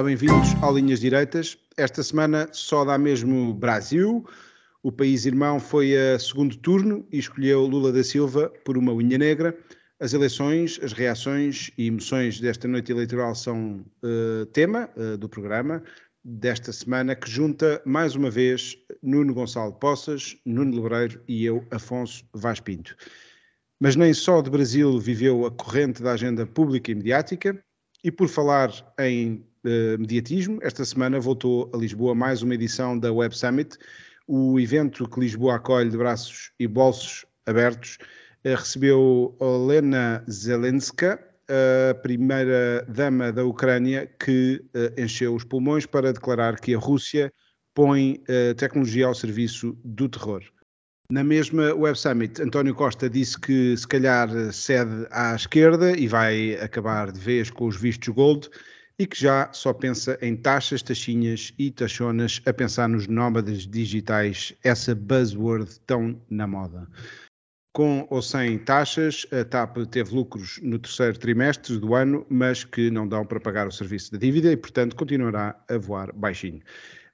[0.00, 1.58] Olá, bem-vindos ao Linhas Direitas.
[1.76, 4.26] Esta semana só dá mesmo Brasil.
[4.82, 9.18] O país irmão foi a segundo turno e escolheu Lula da Silva por uma unha
[9.18, 9.54] negra.
[10.00, 15.82] As eleições, as reações e emoções desta noite eleitoral são uh, tema uh, do programa
[16.24, 22.24] desta semana, que junta mais uma vez Nuno Gonçalo Poças, Nuno Lebreiro e eu, Afonso
[22.32, 22.96] Vaz Pinto.
[23.78, 27.62] Mas nem só de Brasil viveu a corrente da agenda pública e mediática,
[28.02, 33.36] e por falar em mediatismo, esta semana voltou a Lisboa mais uma edição da Web
[33.36, 33.76] Summit,
[34.26, 37.98] o evento que Lisboa acolhe de braços e bolsos abertos,
[38.44, 41.20] uh, recebeu Olena Zelenska,
[41.90, 47.32] a primeira dama da Ucrânia, que uh, encheu os pulmões para declarar que a Rússia
[47.74, 48.20] põe
[48.56, 50.42] tecnologia ao serviço do terror.
[51.10, 56.54] Na mesma Web Summit, António Costa disse que se calhar cede à esquerda e vai
[56.54, 58.48] acabar de vez com os vistos gold
[59.00, 64.52] e que já só pensa em taxas, taxinhas e taxonas a pensar nos nómadas digitais,
[64.62, 66.86] essa buzzword tão na moda.
[67.72, 72.90] Com ou sem taxas, a TAP teve lucros no terceiro trimestre do ano, mas que
[72.90, 76.60] não dão para pagar o serviço da dívida e, portanto, continuará a voar baixinho.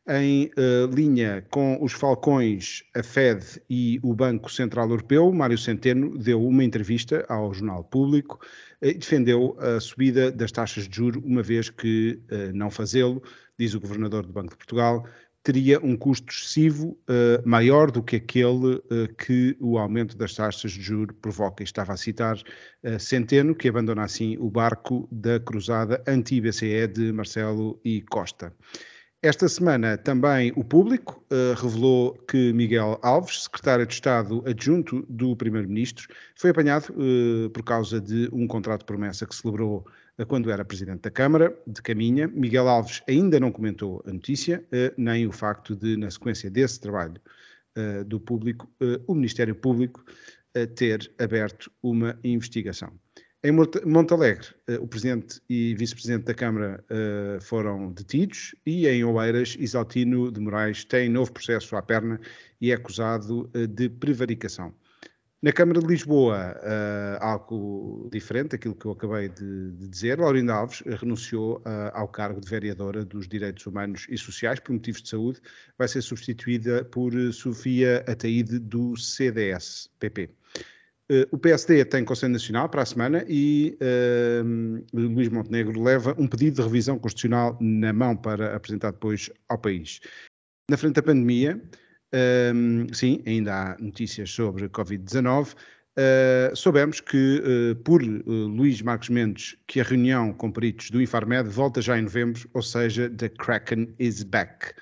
[0.08, 6.18] Em uh, linha com os Falcões, a Fed e o Banco Central Europeu, Mário Centeno
[6.18, 8.40] deu uma entrevista ao Jornal Público
[8.80, 13.22] e defendeu a subida das taxas de juro, uma vez que uh, não fazê-lo,
[13.58, 15.06] diz o Governador do Banco de Portugal,
[15.46, 20.72] teria um custo excessivo uh, maior do que aquele uh, que o aumento das taxas
[20.72, 21.62] de juro provoca.
[21.62, 27.80] Estava a citar uh, Centeno, que abandona assim o barco da cruzada anti-BCE de Marcelo
[27.84, 28.52] e Costa.
[29.26, 35.34] Esta semana também o público uh, revelou que Miguel Alves, secretário de Estado adjunto do
[35.34, 36.06] Primeiro-Ministro,
[36.36, 39.84] foi apanhado uh, por causa de um contrato de promessa que celebrou
[40.16, 42.28] uh, quando era Presidente da Câmara, de Caminha.
[42.28, 44.64] Miguel Alves ainda não comentou a notícia,
[44.96, 47.20] nem o facto de, na sequência desse trabalho
[48.06, 48.70] do público,
[49.08, 50.04] o Ministério Público
[50.76, 52.92] ter aberto uma investigação.
[53.46, 59.56] Em Montalegre, eh, o presidente e vice-presidente da Câmara uh, foram detidos e em Oeiras,
[59.60, 62.20] Isaltino de Moraes tem novo processo à perna
[62.60, 64.74] e é acusado uh, de prevaricação.
[65.40, 66.56] Na Câmara de Lisboa,
[67.20, 73.04] algo diferente, aquilo que eu acabei de dizer, Laurinda Alves renunciou ao cargo de vereadora
[73.04, 75.40] dos Direitos Humanos e Sociais por motivos de saúde,
[75.78, 80.30] vai ser substituída por Sofia Ataíde do CDS-PP.
[81.10, 86.26] Uh, o PSD tem Conselho Nacional para a semana e uh, Luís Montenegro leva um
[86.26, 90.00] pedido de revisão constitucional na mão para apresentar depois ao país.
[90.68, 91.62] Na frente da pandemia,
[92.12, 95.54] uh, sim, ainda há notícias sobre Covid-19.
[96.56, 97.40] soubemos que,
[97.84, 102.50] por Luís Marcos Mendes, que a reunião com peritos do Infarmed volta já em novembro,
[102.52, 104.74] ou seja, the Kraken is back.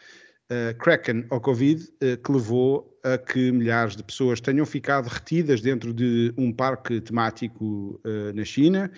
[0.78, 1.87] Kraken ao Covid,
[2.22, 8.00] que levou a que milhares de pessoas tenham ficado retidas dentro de um parque temático
[8.03, 8.91] uh, na China,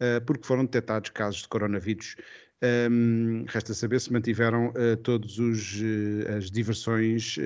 [0.00, 2.14] uh, porque foram detectados casos de coronavírus.
[2.62, 5.36] Um, resta saber se mantiveram uh, todas
[6.36, 7.36] as diversões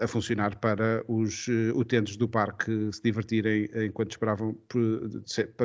[0.00, 5.10] a funcionar para os utentes do parque se divertirem enquanto esperavam por,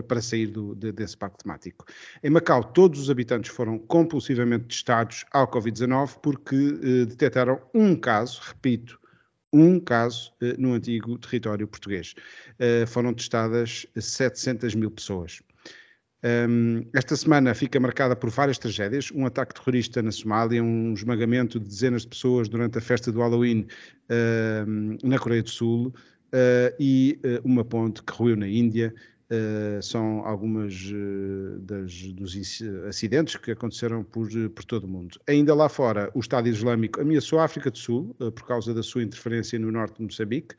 [0.07, 1.85] para sair do, de, desse parque temático.
[2.23, 8.99] Em Macau, todos os habitantes foram compulsivamente testados ao Covid-19 porque detectaram um caso, repito,
[9.51, 12.13] um caso uh, no antigo território português.
[12.59, 15.41] Uh, foram testadas 700 mil pessoas.
[16.21, 21.59] Um, esta semana fica marcada por várias tragédias: um ataque terrorista na Somália, um esmagamento
[21.59, 23.65] de dezenas de pessoas durante a festa do Halloween
[24.09, 28.93] uh, na Coreia do Sul uh, e uh, uma ponte que ruiu na Índia.
[29.31, 30.73] Uh, são algumas
[31.59, 32.35] das, dos
[32.87, 35.19] acidentes que aconteceram por, por todo o mundo.
[35.27, 39.03] Ainda lá fora, o Estado Islâmico ameaçou a África do Sul por causa da sua
[39.03, 40.55] interferência no norte de Moçambique.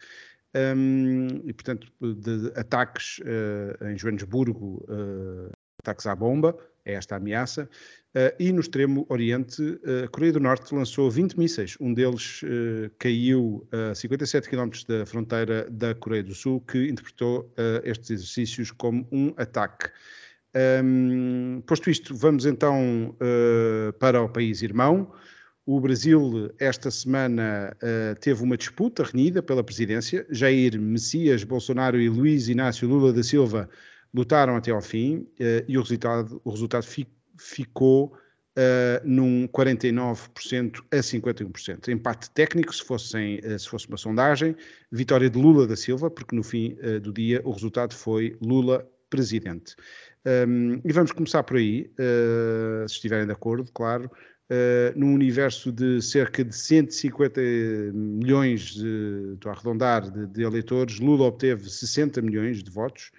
[0.54, 3.20] Um, e, portanto, de, de ataques
[3.82, 4.84] em Joanesburgo,
[5.80, 7.68] ataques à bomba, é esta a ameaça.
[8.10, 11.76] Uh, e no extremo oriente, uh, a Coreia do Norte lançou 20 mísseis.
[11.80, 17.52] Um deles uh, caiu a 57 km da fronteira da Coreia do Sul, que interpretou
[17.84, 19.90] estes exercícios como um ataque.
[20.82, 25.12] Um, posto isto, vamos então uh, para o país irmão.
[25.72, 30.26] O Brasil, esta semana, uh, teve uma disputa renhida pela presidência.
[30.28, 33.70] Jair Messias Bolsonaro e Luiz Inácio Lula da Silva
[34.12, 37.06] lutaram até ao fim uh, e o resultado, o resultado fi,
[37.38, 41.86] ficou uh, num 49% a 51%.
[41.86, 44.56] Empate técnico, se, uh, se fosse uma sondagem,
[44.90, 48.84] vitória de Lula da Silva, porque no fim uh, do dia o resultado foi Lula
[49.08, 49.76] presidente.
[50.26, 51.90] Um, e vamos começar por aí,
[52.86, 54.10] se estiverem de acordo, claro.
[54.50, 57.40] Uh, num universo de cerca de 150
[57.92, 63.12] milhões, de, estou a arredondar, de, de eleitores, Lula obteve 60 milhões de votos,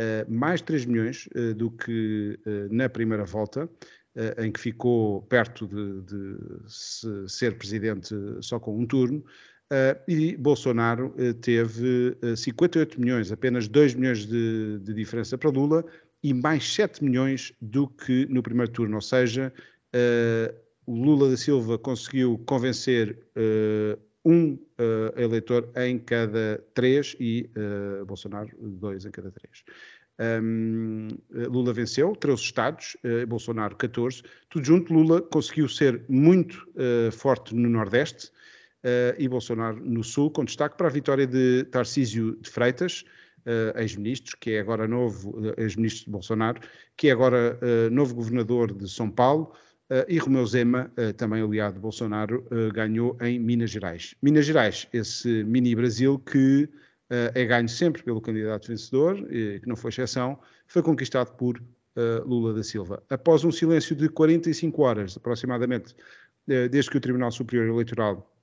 [0.00, 2.36] uh, mais 3 milhões uh, do que
[2.70, 3.70] na primeira volta.
[4.14, 9.24] Eh, em que ficou perto de, de ser presidente só com um turno,
[9.72, 15.48] Uh, e Bolsonaro uh, teve uh, 58 milhões, apenas 2 milhões de, de, diferença para
[15.48, 15.82] Lula
[16.22, 18.96] e mais 7 milhões do que no primeiro turno.
[18.96, 19.50] Ou seja,
[20.86, 23.18] Lula da Silva conseguiu convencer
[24.24, 24.58] um
[25.16, 27.50] eleitor em cada três e
[28.06, 29.64] Bolsonaro dois em cada três.
[30.22, 34.22] Um, Lula venceu 13 estados, uh, Bolsonaro 14.
[34.48, 38.26] Tudo junto, Lula conseguiu ser muito uh, forte no Nordeste
[38.84, 43.04] uh, e Bolsonaro no Sul, com destaque para a vitória de Tarcísio de Freitas,
[43.74, 46.60] ex-ministro, que é agora novo, ex-ministro de Bolsonaro,
[46.96, 47.58] que é agora
[47.90, 49.52] novo governador de São Paulo.
[50.08, 54.14] E Romeu Zema, também aliado de Bolsonaro, ganhou em Minas Gerais.
[54.22, 56.68] Minas Gerais, esse mini-Brasil que
[57.10, 61.62] eh, é ganho sempre pelo candidato vencedor, que não foi exceção, foi conquistado por
[61.94, 63.02] eh, Lula da Silva.
[63.10, 65.94] Após um silêncio de 45 horas, aproximadamente,
[66.48, 68.34] eh, desde que o Tribunal Superior Eleitoral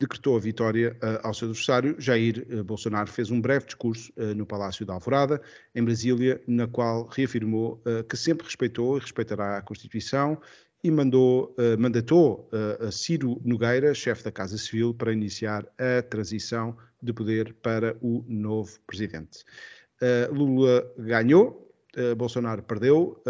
[0.00, 4.34] decretou a vitória uh, ao seu adversário, Jair uh, Bolsonaro fez um breve discurso uh,
[4.34, 5.42] no Palácio da Alvorada,
[5.74, 10.40] em Brasília, na qual reafirmou que sempre respeitou e respeitará a Constituição
[10.82, 12.48] e mandou, mandatou
[12.80, 18.24] a Ciro Nogueira, chefe da Casa Civil, para iniciar a transição de poder para o
[18.28, 19.44] novo presidente.
[20.00, 21.70] Uh, Lula ganhou,
[22.16, 23.22] Bolsonaro perdeu.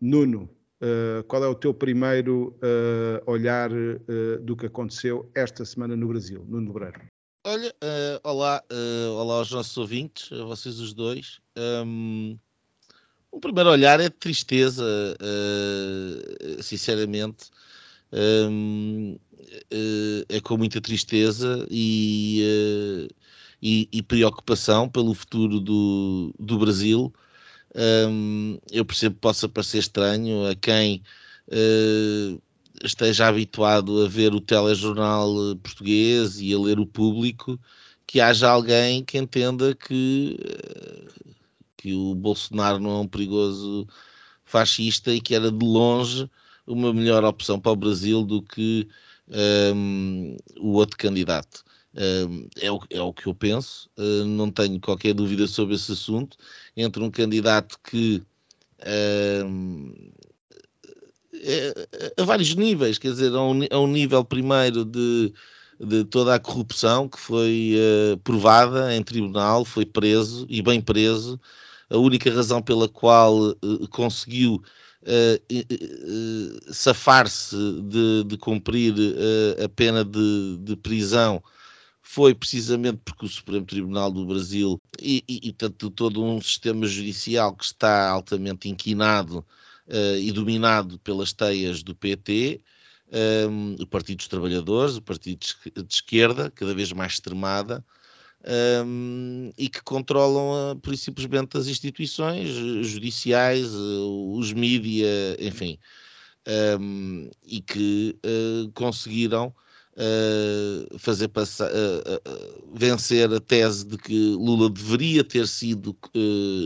[0.00, 0.48] Nuno,
[1.28, 2.58] qual é o teu primeiro
[3.26, 3.70] olhar
[4.40, 6.44] do que aconteceu esta semana no Brasil?
[6.48, 7.06] Nuno Lebreiro.
[7.44, 7.74] Olha,
[8.24, 8.62] olá,
[9.16, 11.40] olá aos nossos ouvintes, a vocês os dois.
[11.56, 12.38] Um,
[13.32, 14.84] o primeiro olhar é de tristeza,
[16.60, 17.46] sinceramente.
[18.12, 19.18] Um,
[20.28, 23.14] é com muita tristeza e, uh,
[23.60, 27.12] e, e, preocupação pelo futuro do, do Brasil.
[27.74, 31.02] Um, eu percebo que possa parecer estranho a quem
[31.48, 32.42] uh,
[32.84, 37.58] esteja habituado a ver o telejornal português e a ler o público
[38.06, 41.34] que haja alguém que entenda que, uh,
[41.82, 43.88] que o Bolsonaro não é um perigoso
[44.44, 46.30] fascista e que era de longe
[46.64, 48.88] uma melhor opção para o Brasil do que
[49.74, 51.64] um, o outro candidato.
[51.94, 55.90] Um, é, o, é o que eu penso, uh, não tenho qualquer dúvida sobre esse
[55.90, 56.36] assunto.
[56.76, 58.22] Entre um candidato que
[59.44, 59.92] um,
[61.34, 65.32] é, a vários níveis, quer dizer, a um, a um nível primeiro de,
[65.80, 71.40] de toda a corrupção que foi uh, provada em tribunal, foi preso e bem preso.
[71.92, 74.62] A única razão pela qual uh, conseguiu
[75.02, 78.94] uh, safar-se de, de, cumprir
[79.62, 81.42] a pena de, de, prisão
[82.00, 86.86] foi precisamente porque o Supremo Tribunal do Brasil e, e, e tanto, todo um sistema
[86.86, 89.44] judicial que está altamente inquinado
[89.88, 92.60] uh, e dominado pelas teias do PT,
[93.48, 97.84] um, o Partido dos Trabalhadores, o Partido de Esquerda, cada vez mais extremada,
[98.44, 105.08] um, e que controlam uh, por simplesmente as instituições judiciais, uh, os mídia,
[105.38, 105.78] enfim,
[106.80, 109.54] um, e que uh, conseguiram
[109.94, 111.70] uh, fazer passar,
[112.74, 115.96] vencer a tese de que Lula deveria ter sido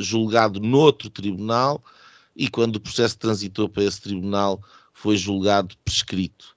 [0.00, 1.83] julgado noutro tribunal
[2.35, 4.62] e quando o processo transitou para esse tribunal
[4.95, 6.56] foi julgado prescrito.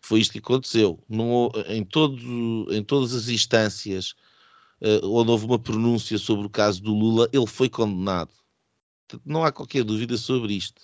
[0.00, 0.98] Foi isto que aconteceu.
[1.08, 4.27] Não, em, todo, em todas as instâncias uh,
[5.02, 8.30] onde houve uma pronúncia sobre o caso do Lula, ele foi condenado.
[9.24, 10.82] Não há qualquer dúvida sobre isto.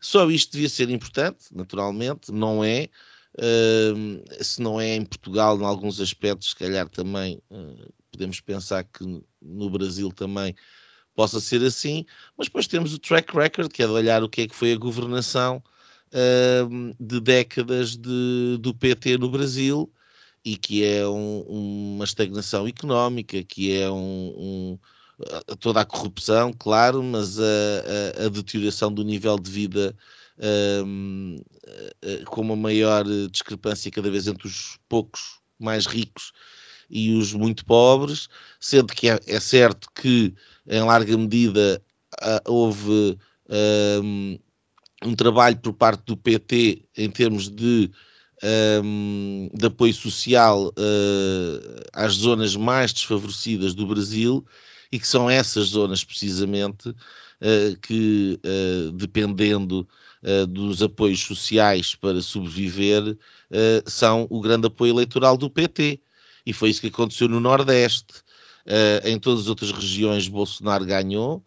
[0.00, 2.88] Só isto devia ser importante, naturalmente, não é.
[3.34, 8.82] Uh, se não é em Portugal, em alguns aspectos, se calhar também uh, podemos pensar
[8.82, 9.04] que
[9.40, 10.54] no Brasil também
[11.14, 12.04] possa ser assim,
[12.36, 14.72] mas depois temos o track record, que é de olhar o que é que foi
[14.72, 15.62] a governação
[16.12, 19.92] uh, de décadas de, do PT no Brasil
[20.44, 21.40] e que é um,
[21.94, 23.98] uma estagnação económica, que é um,
[24.36, 24.78] um,
[25.58, 29.94] toda a corrupção, claro, mas a, a, a deterioração do nível de vida
[30.84, 31.36] um,
[32.26, 36.32] com uma maior discrepância cada vez entre os poucos mais ricos
[36.88, 38.28] e os muito pobres,
[38.58, 40.34] sendo que é, é certo que,
[40.66, 41.80] em larga medida,
[42.46, 43.16] houve
[44.02, 44.38] um,
[45.04, 47.90] um, trabalho por parte do PT em termos de,
[48.42, 54.44] um, de apoio social uh, às zonas mais desfavorecidas do Brasil
[54.90, 59.86] e que são essas zonas precisamente uh, que, uh, dependendo
[60.50, 63.16] dos apoios sociais para sobreviver,
[63.86, 65.98] são o grande apoio eleitoral do PT.
[66.44, 68.22] E foi isso que aconteceu no Nordeste.
[69.02, 71.42] em todas as outras regiões, Bolsonaro ganhou,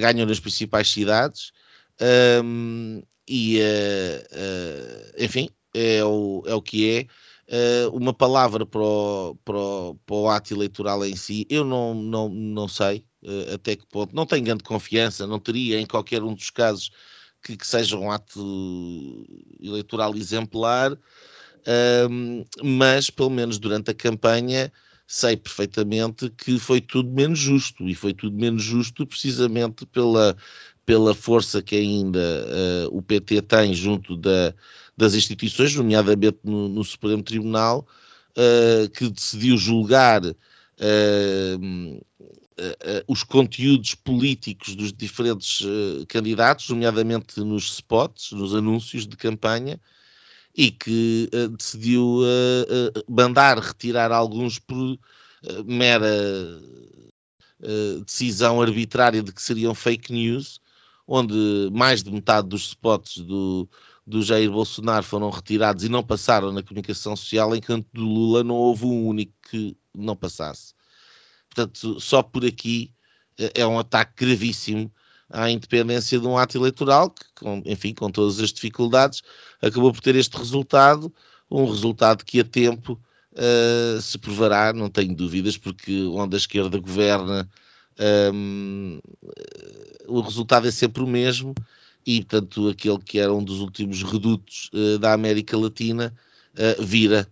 [0.00, 1.52] ganhou nas principais cidades.
[2.42, 3.60] Um, e,
[5.18, 7.06] enfim, é o, é o que é.
[7.52, 11.94] Uh, uma palavra para o, para, o, para o, ato eleitoral em si, eu não,
[11.94, 16.22] não, não sei uh, até que ponto, não tenho grande confiança, não teria em qualquer
[16.22, 16.92] um dos casos
[17.42, 19.26] que, que seja um ato
[19.60, 24.72] eleitoral exemplar, uh, mas pelo menos durante a campanha
[25.10, 30.36] sei perfeitamente que foi tudo menos justo e foi tudo menos justo precisamente pela,
[30.86, 32.46] pela força que ainda
[32.88, 34.54] uh, o PT tem junto da,
[35.00, 37.86] das instituições, nomeadamente no, no Supremo Tribunal,
[38.36, 40.36] uh, que decidiu julgar uh,
[43.08, 45.62] os conteúdos políticos dos diferentes
[46.08, 49.80] candidatos, nomeadamente nos spots, nos anúncios de campanha,
[50.54, 52.18] e que decidiu
[53.08, 54.98] mandar retirar alguns por
[55.64, 56.60] mera
[58.04, 60.60] decisão arbitrária de que seriam fake news,
[61.08, 63.66] onde mais de metade dos spots do,
[64.10, 68.56] do Jair Bolsonaro foram retirados e não passaram na comunicação social, enquanto do Lula não
[68.56, 70.74] houve um único que não passasse.
[71.48, 72.92] Portanto, só por aqui
[73.38, 74.92] eh, é um ataque gravíssimo
[75.30, 77.24] à independência de um ato eleitoral que,
[77.66, 79.22] enfim, com todas as dificuldades,
[79.62, 81.14] acabou por ter este resultado,
[81.48, 83.00] um resultado que a tempo
[83.32, 87.48] uh, se provará, não tenho dúvidas, porque onde a esquerda governa,
[88.34, 89.00] um, ehm,
[90.08, 91.54] o resultado é sempre o mesmo
[92.06, 96.14] e, portanto, aquele que era um dos últimos redutos uh, da América Latina
[96.54, 97.30] uh, vira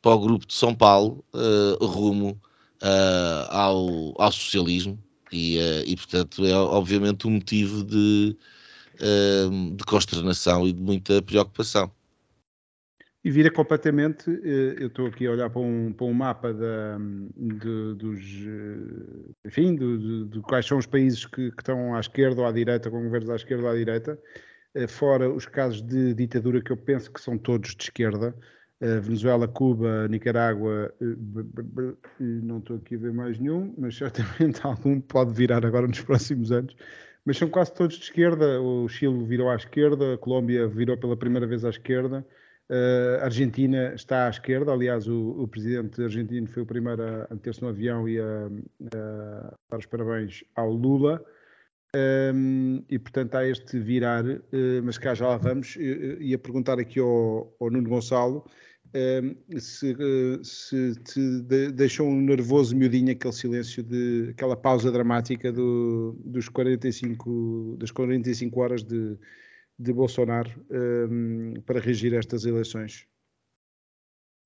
[0.00, 2.40] para o grupo de São Paulo uh, rumo
[3.48, 5.02] ao, ao socialismo.
[5.32, 8.36] E, e, portanto, é obviamente um motivo de,
[9.74, 11.90] de consternação e de muita preocupação
[13.26, 14.30] e vira completamente.
[14.78, 16.96] Eu estou aqui a olhar para um, para um mapa da,
[17.36, 18.20] de, dos.
[19.44, 22.88] Enfim, de, de, quais são os países que, que, estão à esquerda ou à direita,
[22.88, 24.16] com governos à esquerda ou à direita,
[24.86, 28.32] fora os casos de ditadura que eu penso que são todos de esquerda.
[28.80, 30.94] Venezuela, Cuba, Nicarágua,
[32.20, 36.52] não estou aqui a ver mais nenhum, mas certamente algum pode virar agora nos próximos
[36.52, 36.76] anos.
[37.24, 38.60] Mas são quase todos de esquerda.
[38.60, 42.24] O Chile virou à esquerda, a Colômbia virou pela primeira vez à esquerda.
[42.68, 47.28] Uh, a Argentina está à esquerda, aliás, o, o, presidente argentino foi o primeiro a,
[47.30, 48.46] a meter-se no avião e a,
[48.92, 51.24] a, dar os parabéns ao Lula.
[51.94, 54.40] Um, ehm, e portanto há este virar, uh,
[54.82, 55.76] mas cá já lá vamos.
[55.76, 58.44] Uh, ia perguntar aqui ao, ao Nuno Gonçalo
[58.92, 64.90] ehm, se, uh, se te de, deixou um nervoso miudinho aquele silêncio, de, aquela pausa
[64.90, 69.16] dramática do, dos 45, das 45 horas de
[69.78, 73.06] de Bolsonaro um, para reagir a estas eleições?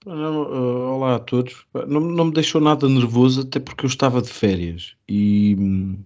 [0.07, 1.67] Uh, olá a todos.
[1.87, 6.03] Não, não, me deixou nada nervoso, até porque eu estava de férias e hum,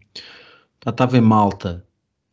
[0.84, 1.83] estava em Malta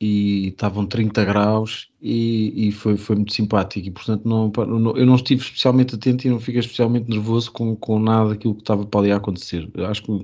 [0.02, 3.88] e estavam 30 graus e, e foi, foi muito simpático.
[3.88, 4.52] E portanto não,
[4.96, 8.62] eu não estive especialmente atento e não fiquei especialmente nervoso com, com nada daquilo que
[8.62, 9.70] estava para ali a acontecer.
[9.88, 10.24] Acho que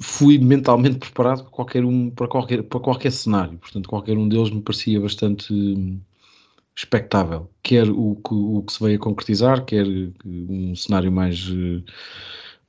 [0.00, 4.50] fui mentalmente preparado para qualquer um para qualquer, para qualquer cenário, portanto qualquer um deles
[4.50, 5.52] me parecia bastante
[6.76, 9.84] expectável, quer o que, o que se veio a concretizar, quer
[10.24, 11.52] um cenário mais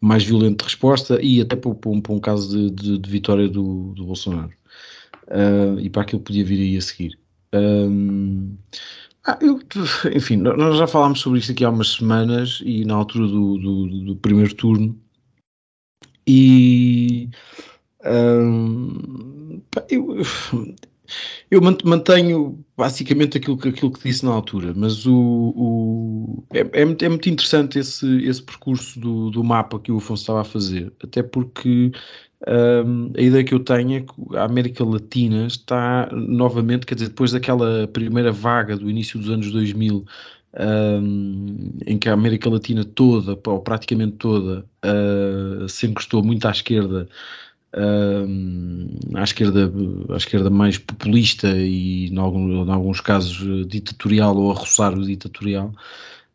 [0.02, 3.48] mais violento de resposta e até para, um, para um caso de, de, de vitória
[3.48, 4.52] do, do Bolsonaro
[5.28, 7.20] uh, e para aquilo que podia vir aí a seguir.
[9.24, 9.60] Ah, eu,
[10.16, 14.06] enfim, nós já falámos sobre isto aqui há umas semanas e na altura do, do,
[14.06, 15.00] do primeiro turno
[16.26, 17.30] e
[19.90, 20.18] eu,
[21.50, 26.86] eu mantenho basicamente aquilo que, aquilo que disse na altura, mas o, o é, é,
[26.86, 30.46] muito, é, muito interessante esse, esse percurso do, do mapa que o Afonso estava a
[30.46, 31.92] fazer, até porque
[32.48, 37.10] um, a ideia que eu tenho é que a América Latina está novamente, quer dizer,
[37.10, 40.06] depois daquela primeira vaga do início dos anos 2000,
[40.60, 46.52] um, em que a América Latina toda, ou praticamente toda, uh, se encostou muito à
[46.52, 47.08] esquerda
[49.16, 49.72] à, esquerda,
[50.10, 55.74] à esquerda mais populista e, em, em alguns casos, ditatorial ou a roçar o ditatorial.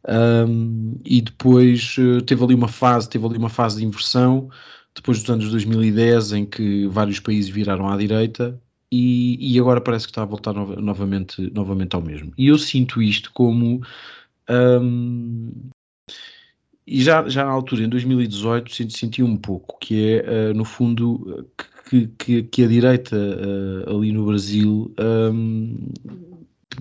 [0.08, 4.48] Um, e depois uh, teve ali uma fase, teve ali uma fase de inversão
[4.96, 8.60] depois dos anos 2010 em que vários países viraram à direita
[8.90, 12.32] e, e agora parece que está a voltar no, novamente, novamente ao mesmo.
[12.36, 13.82] E eu sinto isto como
[14.48, 15.52] um,
[16.86, 21.46] e já, já na altura, em 2018, senti um pouco que é, uh, no fundo,
[21.90, 24.94] que, que, que a direita uh, ali no Brasil
[25.32, 25.88] um,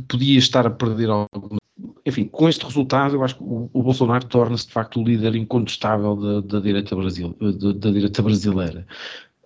[0.08, 1.58] podia estar a perder alguma
[2.06, 5.36] enfim, com este resultado, eu acho que o, o Bolsonaro torna-se de facto o líder
[5.36, 8.86] incontestável da, da direita, Brasil, da, da direita brasileira.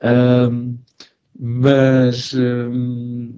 [0.04, 0.78] Um,
[1.40, 2.34] mas.
[2.34, 3.34] Um,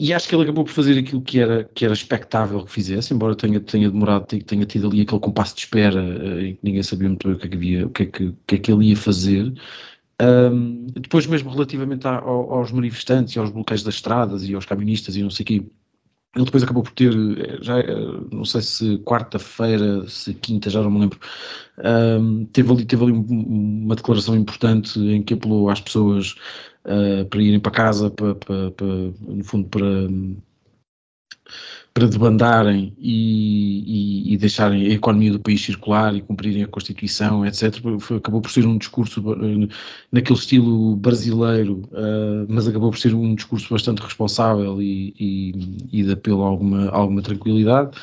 [0.00, 3.12] e acho que ele acabou por fazer aquilo que era, que era expectável que fizesse,
[3.12, 6.82] embora tenha, tenha demorado, tenha tido ali aquele compasso de espera uh, em que ninguém
[6.82, 8.58] sabia muito bem o que é que, havia, o que, é que, o que, é
[8.58, 9.52] que ele ia fazer.
[10.20, 15.16] Um, depois, mesmo relativamente a, aos manifestantes e aos bloqueios das estradas e aos caministas
[15.16, 15.66] e não sei o quê,
[16.36, 17.94] ele depois acabou por ter, eh, já eh,
[18.30, 21.18] não sei se quarta-feira, se quinta, já não me lembro,
[22.20, 26.34] um, teve ali, teve ali uma declaração importante em que apelou às pessoas
[26.84, 29.84] uh, para irem para casa, para, para, para, no fundo, para
[31.98, 37.44] para debandarem e, e, e, deixarem a economia do país circular e cumprirem a Constituição,
[37.44, 37.74] etc.
[37.98, 39.68] Foi, acabou por ser um discurso eh,
[40.12, 46.12] naquele estilo brasileiro, uh, mas acabou por ser um discurso bastante responsável e, e de
[46.12, 47.98] apelo a alguma, alguma tranquilidade.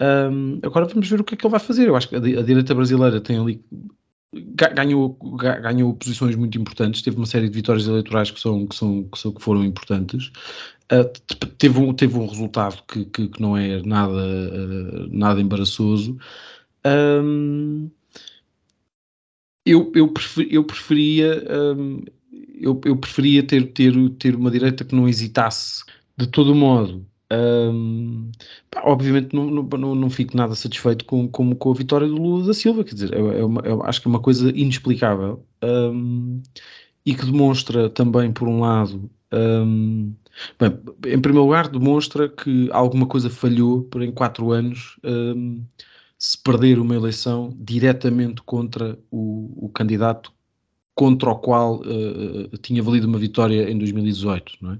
[0.00, 1.88] Um, agora vamos ver o que é que ele vai fazer.
[1.88, 3.62] Eu acho que a, a direita brasileira tem ali
[4.74, 5.16] ganhou,
[5.62, 9.42] ganhou posições muito importantes, teve uma série de vitórias eleitorais que, são, que, são, que
[9.42, 10.30] foram importantes.
[10.92, 11.10] Uh,
[11.58, 16.16] teve, um, teve um resultado que, que, que não é nada, uh, nada embaraçoso.
[16.86, 17.90] Um,
[19.64, 21.44] eu, eu, prefer, eu preferia
[21.76, 22.02] um,
[22.54, 25.84] eu, eu preferia ter, ter, ter uma direita que não hesitasse
[26.16, 28.30] de todo modo um,
[28.70, 32.46] pá, obviamente não, não, não, fico nada satisfeito com, com, com, a vitória do Lula
[32.46, 35.44] da Silva, quer dizer, é, é uma, é, acho que é uma coisa inexplicável
[37.04, 40.14] e que demonstra também, por um lado, um,
[40.58, 40.70] bem,
[41.14, 44.98] em primeiro lugar, demonstra que alguma coisa falhou por em quatro anos
[46.18, 50.32] se perder uma eleição diretamente contra o, o candidato
[50.96, 54.78] contra o qual uh, tinha valido uma vitória em 2018, não é?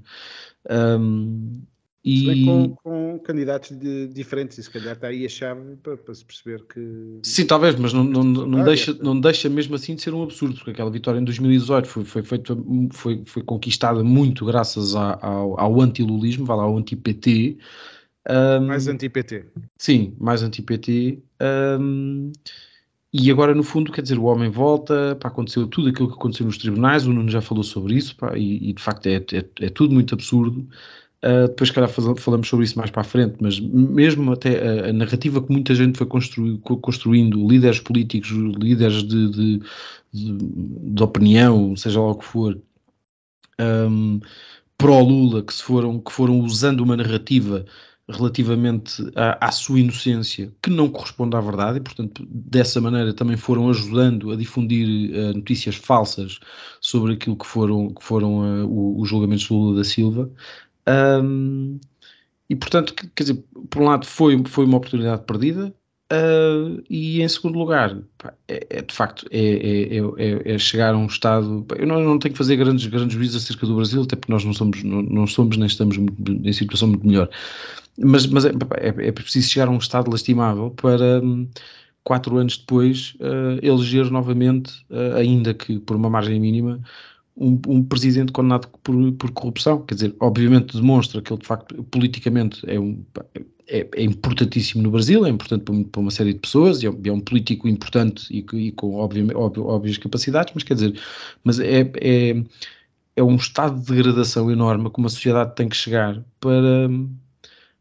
[0.98, 1.62] Um,
[2.06, 2.44] e...
[2.44, 6.24] Com, com, candidatos de, diferentes, e se calhar está aí a chave para, para se
[6.24, 7.18] perceber que.
[7.24, 10.54] Sim, talvez, mas não, não, não, deixa, não deixa mesmo assim de ser um absurdo,
[10.54, 12.56] porque aquela vitória em 2018 foi, foi, feita,
[12.92, 17.58] foi, foi conquistada muito graças ao, ao anti-lulismo, vai lá, ao anti-PT.
[18.28, 19.46] Um, mais anti-PT.
[19.76, 21.18] Sim, mais anti-PT.
[21.80, 22.30] Um,
[23.12, 26.44] e agora, no fundo, quer dizer, o homem volta, para aconteceu tudo aquilo que aconteceu
[26.44, 29.66] nos tribunais, o Nuno já falou sobre isso, pá, e, e, de facto é, é,
[29.66, 30.68] é tudo muito absurdo.
[31.26, 34.92] Uh, depois, calhar, falamos sobre isso mais para a frente, mas mesmo até a, a
[34.92, 39.62] narrativa que muita gente foi constru, construindo, líderes políticos, líderes de, de,
[40.12, 40.38] de,
[40.94, 42.60] de opinião, seja lá o que for,
[43.60, 44.20] um,
[44.78, 47.64] pró-Lula, que, foram, que foram usando uma narrativa
[48.08, 53.36] relativamente à, à, sua inocência, que não corresponde à verdade, e, portanto, dessa maneira também
[53.36, 56.38] foram ajudando a difundir uh, notícias falsas
[56.80, 60.30] sobre aquilo que foram, que foram uh, os julgamentos de Lula da Silva.
[60.88, 61.80] Um,
[62.48, 65.74] e portanto, quer dizer, por um lado foi, foi uma oportunidade perdida,
[66.12, 70.94] uh, e em segundo lugar, pá, é, é, de facto, é, é, é, é chegar
[70.94, 71.66] a um estado.
[71.76, 74.44] Eu não, não, tenho que fazer grandes, grandes juízos acerca do Brasil, até porque nós
[74.44, 77.28] não somos, não, não somos nem estamos em situação muito melhor.
[77.98, 81.20] Mas, mas é, é, preciso chegar a um estado lastimável para.
[81.22, 81.48] Um,
[82.06, 86.80] quatro anos depois, uh, eleger novamente, uh, ainda que por uma margem mínima,
[87.36, 89.82] um, um, presidente condenado por, por, corrupção.
[89.82, 93.04] Quer dizer, obviamente demonstra que ele, de facto, politicamente é, um,
[93.68, 97.12] é, é importantíssimo no Brasil, é importante para, para, uma série de pessoas, é, é
[97.12, 100.98] um político importante e, e com óbvio, óbvio, óbvias capacidades, mas quer dizer,
[101.44, 102.42] mas é, é,
[103.16, 106.88] é um estado de degradação enorme que uma sociedade tem que chegar para,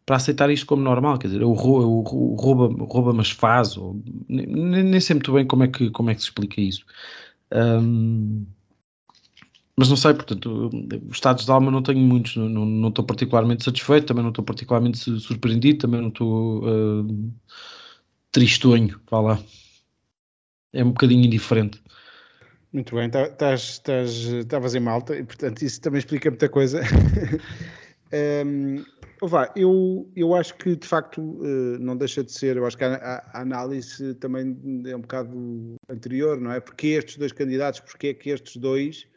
[0.05, 4.45] para aceitar isto como normal, quer dizer, o rouba, rouba mas faz, ou, nem,
[4.83, 6.85] nem sei muito bem como é que, como é que se explica isso.
[7.53, 8.45] Um,
[9.77, 10.69] mas não sei, portanto,
[11.09, 14.29] os estados de alma não tenho muitos, não, não, não estou particularmente satisfeito, também não
[14.29, 17.33] estou particularmente surpreendido, também não estou uh,
[18.31, 19.39] tristonho, vá lá.
[20.71, 21.81] É um bocadinho indiferente.
[22.71, 26.81] Muito bem, tá, estavas em Malta e, portanto, isso também explica muita coisa.
[28.45, 28.83] um,
[29.21, 31.21] Vá, eu, eu acho que de facto
[31.79, 36.39] não deixa de ser, eu acho que a, a, análise também é um bocado anterior,
[36.39, 36.59] não é?
[36.59, 39.07] Porque estes dois candidatos, porque é que estes dois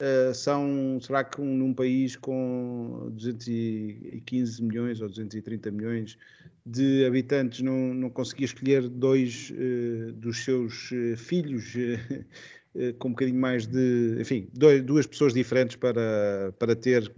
[0.00, 6.18] uh, são, será que um, num país com 215 milhões ou 230 milhões
[6.66, 11.74] de habitantes não, não conseguia escolher dois uh, dos seus uh, filhos
[12.98, 17.08] com um bocadinho mais de, enfim, dois, duas pessoas diferentes para, para ter,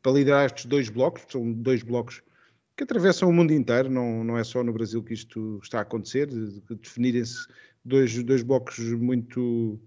[0.00, 2.22] para liderar estes dois blocos, são dois blocos
[2.74, 5.82] que atravessam o mundo inteiro, não, não é só no Brasil que isto está a
[5.82, 7.46] acontecer, de, de definirem-se
[7.84, 9.78] dois, dois blocos muito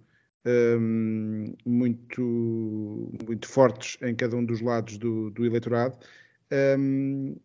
[0.46, 5.98] um, muito, muito fortes em cada um dos lados do, do eleitorado.
[6.78, 7.36] Um,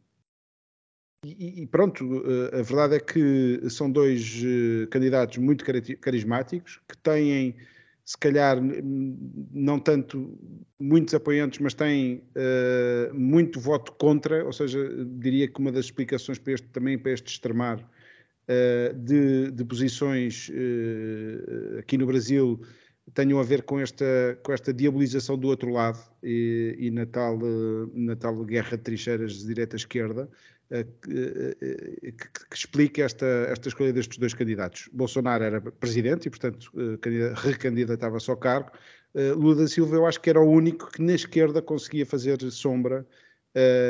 [1.24, 5.62] e, e, pronto, eh, a verdade é que são dois eh, candidatos muito
[6.00, 7.56] carismáticos, que têm,
[8.06, 8.58] se calhar,
[9.52, 10.38] não tanto
[10.78, 14.78] muitos apoiantes, mas têm uh, muito voto contra, ou seja,
[15.18, 20.48] diria que uma das explicações para este, também para este extremar uh, de, de, posições
[20.48, 22.58] uh, aqui no Brasil
[23.14, 27.38] tenham a ver com esta, com esta diabolização do outro lado e, e na, tal,
[27.94, 30.28] na tal guerra de trincheiras de direita-esquerda
[30.70, 34.88] eh, que, eh, que, que, explica esta, esta escolha destes dois candidatos.
[34.92, 38.70] Bolsonaro era presidente e, portanto, eh, recandidatava-se ao cargo.
[39.12, 43.04] Lula da Silva, eu acho que era o único que na esquerda conseguia fazer sombra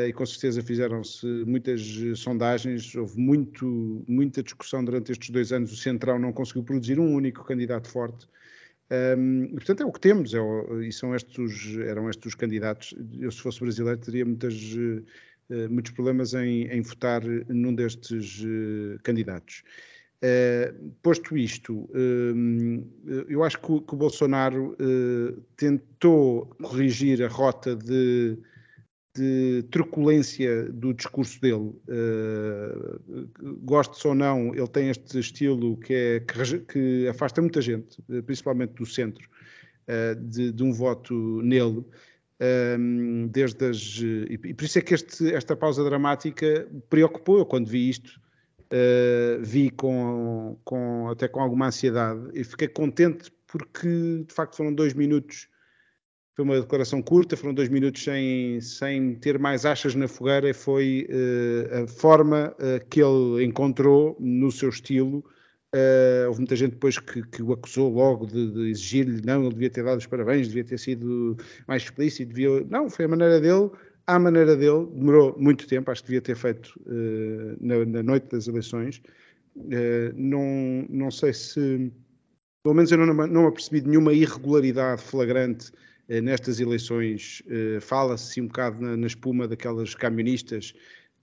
[0.09, 1.83] e com certeza fizeram-se muitas
[2.17, 5.73] sondagens, houve muito, muita discussão durante estes dois anos.
[5.73, 8.27] O Centrão não conseguiu produzir um único candidato forte.
[8.91, 12.35] Um, e, portanto, é o que temos, é o, e são estes, eram estes os
[12.35, 12.95] candidatos.
[13.19, 18.99] Eu, se fosse brasileiro, teria muitas, uh, muitos problemas em, em, votar num destes uh,
[19.03, 19.63] candidatos.
[20.23, 21.89] Uh, posto isto,
[23.29, 24.77] eu acho que que o Bolsonaro
[25.57, 28.37] tentou corrigir a rota de
[29.15, 31.75] de truculência do discurso dele.
[31.89, 33.29] Uh,
[33.63, 38.75] goste ou não, ele tem este estilo que, é, que, que afasta muita gente, principalmente
[38.75, 39.29] do centro,
[39.89, 41.85] uh, de, de, um voto nele.
[42.79, 47.69] Um, desde as, e, por isso é que este, esta pausa dramática preocupou eu quando
[47.69, 48.19] vi isto.
[48.73, 54.73] Uh, vi com, com, até com alguma ansiedade e fiquei contente porque de facto foram
[54.73, 55.49] dois minutos
[56.37, 61.07] foi uma declaração curta, foram dois minutos sem, sem ter mais achas na fogueira, foi
[61.11, 65.25] uh, a forma uh, que ele encontrou no seu estilo.
[65.75, 69.51] Uh, houve muita gente depois que, que o acusou logo de, de exigir-lhe, não, ele
[69.53, 72.65] devia ter dado os parabéns, devia ter sido mais explícito, devia...
[72.69, 73.71] não, foi a maneira dele,
[74.07, 76.73] à maneira dele, demorou muito tempo, acho que devia ter feito
[77.61, 79.01] na, na, noite das eleições.
[80.17, 81.93] não, não sei se,
[82.65, 85.71] pelo menos eu não, não apercebi nenhuma irregularidade flagrante
[86.21, 90.75] nestas eleições eh, fala-se um bocado na, na, espuma daquelas camionistas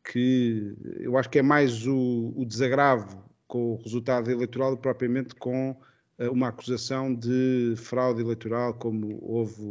[0.04, 5.76] que eu acho que é mais o, o desagravo com o resultado eleitoral propriamente com
[6.18, 9.62] eh, uma acusação de fraude eleitoral, como houve,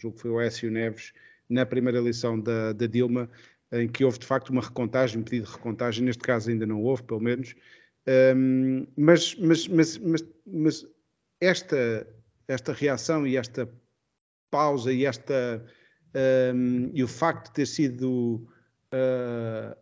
[0.00, 1.12] julgo que foi o Écio Neves,
[1.48, 3.28] na primeira eleição da, da, Dilma,
[3.72, 6.82] em que houve de facto uma recontagem, um pedido de recontagem, neste caso ainda não
[6.82, 7.54] houve, pelo menos,
[8.34, 10.00] um, mas, mas, mas,
[10.46, 10.86] mas
[11.40, 12.06] esta,
[12.46, 13.68] esta reação e esta
[14.50, 15.64] pausa e esta
[16.54, 18.46] um, e o facto de ter sido
[18.92, 19.76] uh,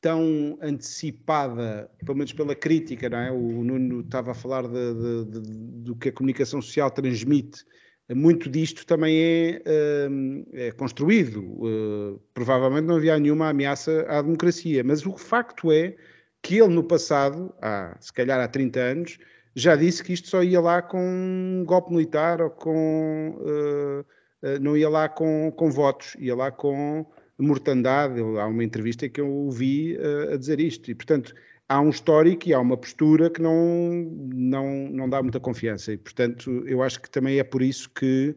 [0.00, 3.30] tão antecipada, pelo menos pela crítica, não é?
[3.30, 5.40] O Nuno estava a falar de, de, de,
[5.84, 7.64] do que a comunicação social transmite.
[8.12, 9.62] Muito disto também é,
[10.10, 11.40] hum, é construído.
[11.40, 15.96] Uh, provavelmente não havia nenhuma ameaça à democracia, mas o facto é
[16.42, 19.18] que ele no passado, há, se calhar há 30 anos,
[19.54, 23.36] já disse que isto só ia lá com um golpe militar ou com.
[23.38, 24.00] Uh,
[24.46, 27.04] uh, não ia lá com, com votos, ia lá com
[27.38, 28.20] mortandade.
[28.20, 30.90] Há uma entrevista que eu ouvi uh, a dizer isto.
[30.90, 31.34] E, portanto,
[31.68, 35.92] há um histórico e há uma postura que não, não, não dá muita confiança.
[35.92, 38.34] E, portanto, eu acho que também é por isso que.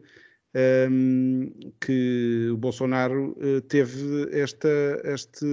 [0.54, 3.36] Um, ehm, que o Bolsonaro
[3.68, 4.68] teve esta,
[5.04, 5.46] este,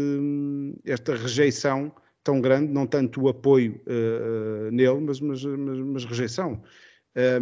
[0.85, 1.91] esta rejeição
[2.23, 6.63] tão grande, não tanto o apoio uh, uh, nele, mas, mas, mas, mas rejeição.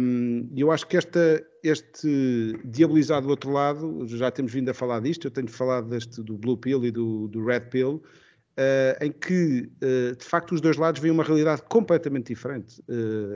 [0.00, 5.00] Um, eu acho que esta, este diabolizado do outro lado, já temos vindo a falar
[5.00, 8.02] disto, eu tenho falado deste, do Blue Pill e do, do Red Pill,
[8.58, 9.70] uh, em que
[10.18, 12.82] de facto os dois lados veem uma realidade completamente diferente.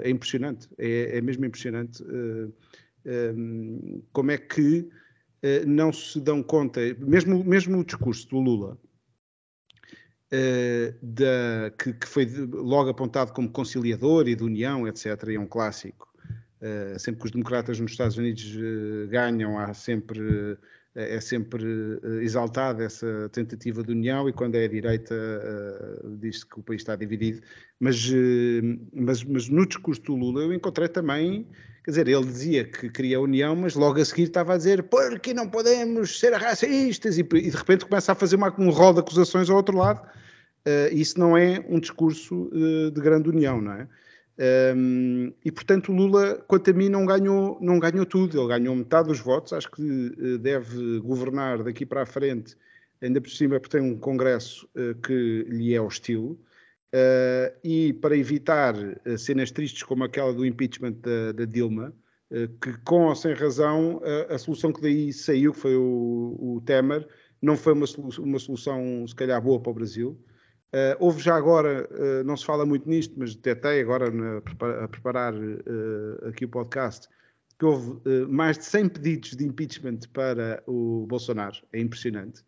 [0.02, 4.86] é impressionante, é, é mesmo impressionante um, como é que
[5.66, 8.76] não se dão conta, mesmo, mesmo o discurso do Lula,
[10.32, 15.40] uh, da, que, que, foi logo apontado como conciliador e de união, etc., e é
[15.40, 16.08] um clássico.
[16.60, 20.58] Uh, sempre que os democratas nos Estados Unidos uh, ganham, há sempre
[20.98, 21.62] é sempre
[22.22, 25.14] exaltada essa tentativa de união e quando é a direita
[26.18, 27.42] diz-se que o país está dividido.
[27.78, 28.10] Mas,
[28.94, 31.46] mas, mas no discurso do Lula eu encontrei também
[31.86, 34.82] Quer dizer, ele dizia que queria a união, mas logo a seguir estava a dizer
[34.82, 38.92] porque não podemos ser racistas e, e de repente começa a fazer uma, um rol
[38.92, 40.04] de acusações ao outro lado.
[40.66, 43.88] Uh, isso não é um discurso uh, de grande união, não é?
[44.76, 48.36] Um, e portanto Lula, quanto a mim, não ganhou, não ganhou tudo.
[48.36, 49.52] Ele ganhou metade dos votos.
[49.52, 52.56] Acho que uh, deve governar daqui para a frente,
[53.00, 54.68] ainda por cima, porque tem um Congresso
[55.04, 56.32] que lhe é hostil.
[56.32, 56.55] Uh,
[57.64, 61.92] e para evitar uh, cenas tristes como aquela do impeachment da, da Dilma,
[62.30, 66.62] uh, que com ou sem razão a solução que daí saiu, que foi o, o
[66.64, 67.06] Temer,
[67.42, 70.18] não foi uma, solu uma, solução se calhar boa para o Brasil.
[70.98, 71.88] houve já agora,
[72.24, 74.38] não se fala muito nisto, mas detei agora na,
[74.82, 75.34] a preparar
[76.28, 77.08] aqui o podcast,
[77.58, 81.56] que houve mais de 100 pedidos de impeachment para o Bolsonaro.
[81.72, 82.42] É impressionante.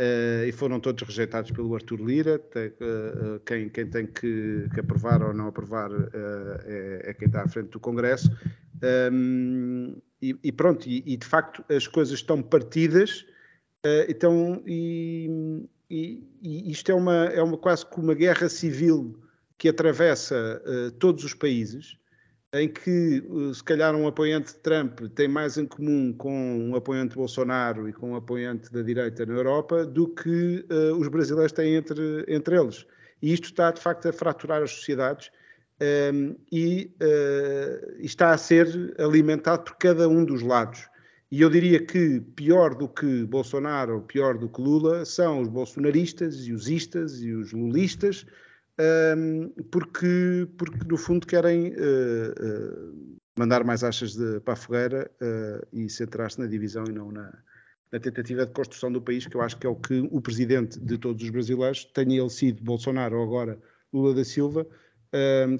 [0.00, 2.38] Uh, e foram todos rejeitados pelo Artur Lira.
[2.38, 5.90] Tem, uh, quem, quem, tem que, que, aprovar ou não aprovar
[6.64, 8.28] é, é, quem está à frente do Congresso.
[9.12, 13.24] Um, e, e, pronto, e, e, de facto as coisas estão partidas.
[14.08, 19.16] então, e, e, isto é, uma, é uma, quase que uma guerra civil
[19.56, 20.60] que atravessa
[20.98, 21.96] todos os países
[22.54, 26.76] em que eh, se calhar um apoiante de Trump tem mais em comum com um
[26.76, 31.08] apoiante de Bolsonaro e com um apoiante da direita na Europa do que uh, os
[31.08, 32.86] brasileiros têm entre, entre eles.
[33.20, 35.30] E isto está, de facto, a fraturar as sociedades
[35.80, 40.88] um, ehm, e uh, está a ser alimentado por cada um dos lados.
[41.32, 46.46] E eu diria que pior do que Bolsonaro, pior do que Lula, são os bolsonaristas
[46.46, 48.24] e os istas e os lulistas,
[49.70, 55.66] porque, porque no fundo querem uh, uh, mandar mais achas de, para a fogueira uh,
[55.72, 57.32] e centrar-se na divisão e não na,
[57.92, 60.80] na, tentativa de construção do país, que eu acho que é o que o presidente
[60.80, 63.58] de todos os brasileiros, tenha ele sido Bolsonaro ou agora
[63.92, 64.66] Lula da Silva,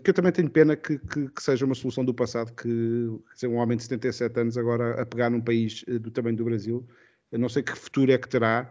[0.02, 3.46] que eu também tenho pena que, que, que, seja uma solução do passado, que dizer,
[3.46, 6.84] um homem de 77 anos agora a pegar num país do tamanho do Brasil,
[7.30, 8.68] eu não sei que futuro é que terá,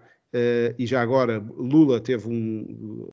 [0.78, 3.08] e já agora Lula teve um,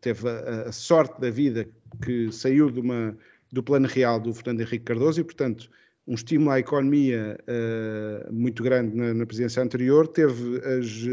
[0.00, 1.68] teve a, a, sorte da vida
[2.02, 3.16] que saiu de uma,
[3.52, 5.70] do plano real do Fernando Henrique Cardoso e, portanto,
[6.06, 11.04] um estímulo à economia uh, muito grande na, na, presidência anterior, teve as,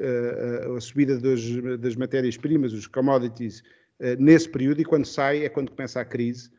[0.00, 3.60] uh, a subida das, matérias-primas, os commodities,
[4.00, 6.50] uh, nesse período, e quando sai é quando começa a crise.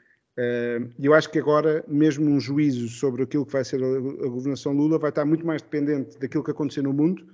[0.99, 4.27] E eu acho que agora, mesmo um juízo sobre aquilo que vai ser a, a
[4.27, 7.25] governação Lula, vai estar muito mais dependente daquilo que aconteceu no mundo.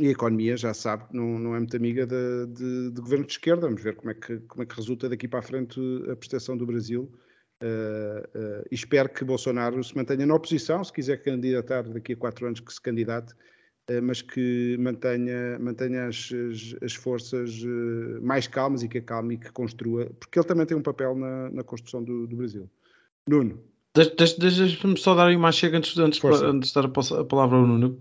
[0.00, 3.32] E a economia, já sabe, não, não é muito amiga de, de, de, governo de
[3.32, 3.66] esquerda.
[3.66, 6.56] Vamos ver como é, que, como é que resulta daqui para a frente a prestação
[6.56, 7.10] do Brasil.
[7.60, 12.46] Uh, uh, espero que Bolsonaro se mantenha na oposição, se quiser candidatar daqui a quatro
[12.46, 13.32] anos que se candidate,
[13.90, 17.60] uh, mas que mantenha, mantenha as, as, as forças
[18.22, 21.50] mais calmas e que acalme e que construa, porque ele também tem um papel na,
[21.50, 22.70] na construção do, do Brasil.
[23.26, 23.60] Nuno.
[24.38, 27.98] Deixa-me só dar aí uma chega antes, antes, antes de dar a palavra ao Nuno,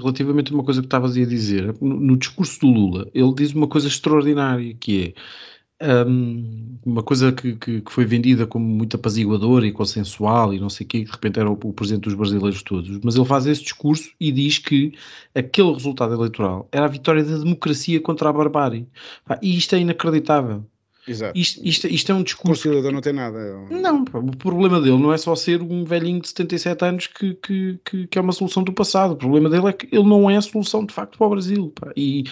[0.00, 1.74] relativamente a uma coisa que estavas a dizer.
[1.80, 5.14] No, no, discurso do Lula, ele diz uma coisa extraordinária, que
[5.80, 10.60] é um, uma coisa que, que, que, foi vendida como muito apaziguadora e consensual e
[10.60, 13.00] não sei o quê, que de repente era o, o presidente dos brasileiros todos.
[13.02, 14.92] Mas ele faz esse discurso e diz que
[15.34, 18.86] aquele resultado eleitoral era a vitória da democracia contra a barbárie.
[19.40, 20.66] E isto é inacreditável.
[21.10, 21.36] Exato.
[21.36, 22.68] Isto, isto, isto é um discurso.
[22.68, 23.36] O cidadão não tem nada.
[23.68, 27.34] É não, o problema dele não é só ser um velhinho de 77 anos que,
[27.34, 29.12] que, que, que, é uma solução do passado.
[29.14, 31.72] O problema dele é que ele não é a solução de facto para o Brasil.
[31.74, 31.92] Pá.
[31.96, 32.24] E,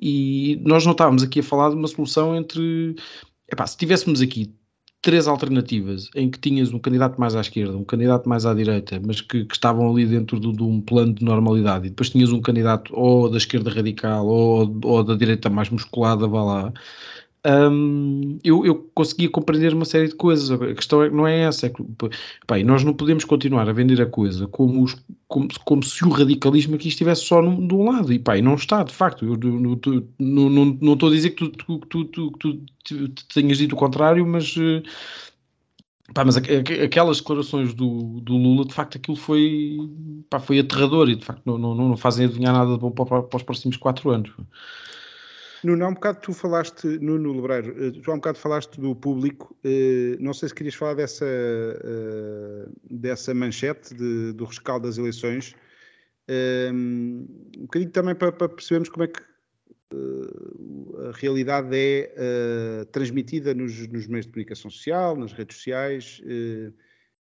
[0.00, 2.96] e nós não estávamos aqui a falar de uma solução entre.
[3.48, 4.52] Epá, se tivéssemos aqui
[5.00, 9.00] três alternativas em que tinhas um candidato mais à esquerda, um candidato mais à direita,
[9.06, 12.32] mas que, que estavam ali dentro de, de, um plano de normalidade, e depois tinhas
[12.32, 16.72] um candidato ou da esquerda radical ou, ou da direita mais musculada, vá lá,
[17.46, 20.50] um, eu, eu, conseguia compreender uma série de coisas.
[20.50, 21.66] A questão é, não é essa.
[21.66, 21.84] É que,
[22.46, 24.96] pá, nós não podemos continuar a vender a coisa como, os,
[25.28, 28.12] como, como se o radicalismo aqui estivesse só num, de um lado.
[28.12, 29.26] E pá, não está, de facto.
[29.26, 34.54] Eu, não, estou a dizer que tu, tu, tu, tu, tenhas dito o contrário, mas.
[36.14, 39.78] Pá, mas aquelas declarações do, do Lula, de facto, aquilo foi,
[40.30, 43.36] pá, foi aterrador e de facto não, não, não fazem adivinhar nada bom para, para
[43.36, 44.30] os próximos quatro anos.
[45.64, 48.94] Nuno, há um bocado tu falaste, Nuno Lebreiro, eh, tu há um bocado falaste do
[48.94, 54.98] público, eh, não sei se querias falar dessa, eh, dessa manchete de, do rescaldo das
[54.98, 55.54] eleições,
[56.72, 59.22] um bocadinho também para, para percebermos como é que
[61.08, 66.22] a realidade é transmitida nos, nos, meios de comunicação social, nas redes sociais,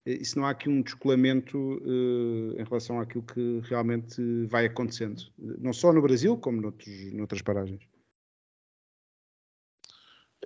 [0.06, 1.82] e se não há aqui um descolamento
[2.58, 7.80] em relação àquilo que realmente vai acontecendo, não só no Brasil, como noutros, noutras paragens.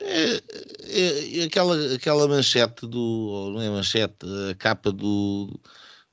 [0.02, 0.42] É,
[0.84, 5.60] é, é, aquela, aquela manchete do, não é manchete, a capa do,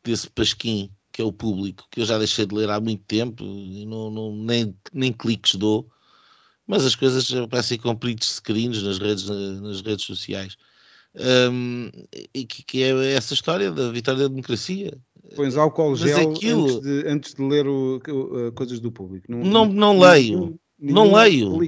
[0.05, 3.45] desse pasquim que é o público, que eu já deixei de ler há muito tempo
[3.45, 5.89] e não, não, nem, nem cliques dou,
[6.67, 10.57] mas as coisas parecem com print screens nas redes, nas redes sociais.
[11.53, 11.91] Um,
[12.33, 14.97] e que, que, é essa história da vitória da democracia.
[15.35, 16.65] Pões álcool gel aquilo...
[16.65, 19.27] antes, de, antes de ler o, o, coisas do público.
[19.29, 20.61] Não, não, não, não leio.
[20.79, 21.59] não leio.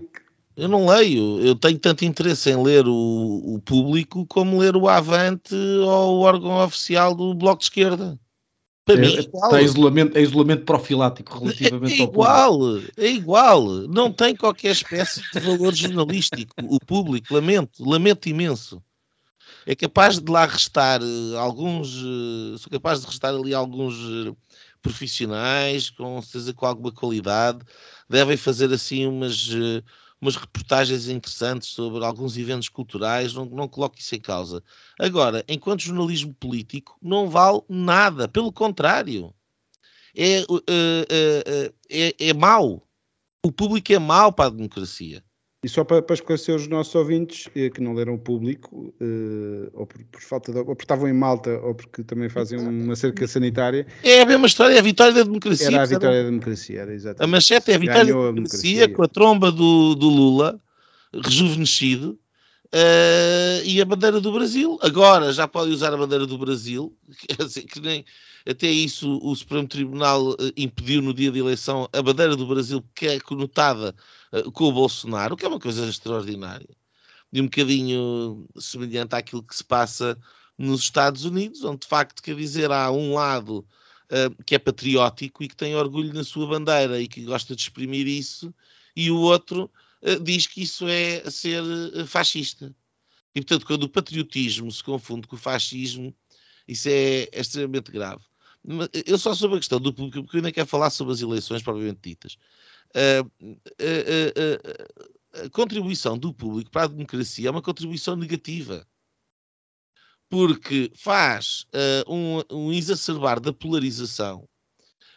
[0.56, 1.40] Eu não leio.
[1.40, 6.20] Eu tenho tanto interesse em ler o, o público como ler o Avante ou o
[6.20, 8.18] órgão oficial do Bloco de Esquerda.
[8.84, 9.56] Para é, mim, é igual.
[9.56, 12.58] É isolamento, é isolamento profilático relativamente é, é igual,
[12.96, 16.54] É igual, não tem qualquer espécie de valor jornalístico.
[16.64, 18.82] O público, lamento, lamento imenso.
[19.64, 24.34] É capaz de lá restar eh, alguns, eh, sou capaz de restar ali alguns eh,
[24.82, 27.60] profissionais, com certeza com alguma qualidade,
[28.08, 29.50] devem fazer assim umas
[30.22, 34.62] umas reportagens interessantes sobre alguns eventos culturais, não, não coloco isso em causa.
[34.96, 39.34] Agora, enquanto jornalismo político, não vale nada, pelo contrário.
[40.14, 42.86] É, uh, uh, é, é mau.
[43.44, 45.24] O público é mau para a democracia.
[45.64, 49.70] E só para, para esclarecer os nossos ouvintes eh, que não leram o público, eh,
[49.74, 52.96] ou, por, por, falta de, ou porque estavam em Malta, ou porque também fazem uma
[52.96, 53.86] cerca sanitária.
[54.02, 55.68] É a mesma história, é a vitória da democracia.
[55.68, 57.22] Era a vitória da democracia, era exatamente.
[57.22, 60.60] A manchete é a vitória Ganhou da democracia, democracia, com a tromba do, do Lula,
[61.14, 62.18] rejuvenescido,
[62.74, 64.80] uh, e a bandeira do Brasil.
[64.82, 66.92] Agora já pode usar a bandeira do Brasil,
[67.28, 68.04] quer dizer, que nem
[68.48, 73.06] até isso o Supremo Tribunal impediu no dia de eleição a bandeira do Brasil, que
[73.06, 73.94] é conotada
[74.32, 76.68] eh, com o Bolsonaro, o que é uma coisa extraordinária.
[77.32, 80.18] E um bocadinho semelhante àquilo que se passa
[80.58, 83.66] nos Estados Unidos, onde de facto, quer dizer, há um lado
[84.10, 87.62] uh, que é patriótico e que tem orgulho na sua bandeira e que gosta de
[87.62, 88.54] exprimir isso,
[88.94, 89.70] e o outro
[90.02, 91.62] uh, diz que isso é ser
[92.06, 92.74] fascista.
[93.34, 96.14] E portanto, quando o patriotismo se confunde com o fascismo,
[96.68, 98.22] isso é, é extremamente grave.
[99.06, 101.62] Eu só sobre a questão do público, porque eu ainda quero falar sobre as eleições
[101.62, 102.38] propriamente ditas
[102.94, 103.20] a,
[105.40, 108.86] a, a, contribuição do público para a democracia é uma contribuição negativa.
[110.28, 114.48] Porque faz uh, um, um, exacerbar da polarização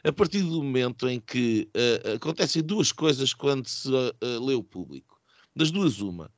[0.04, 4.64] a partir do momento em que uh, acontecem duas coisas quando se uh, lê o
[4.64, 5.20] público.
[5.56, 6.30] Das duas, uma.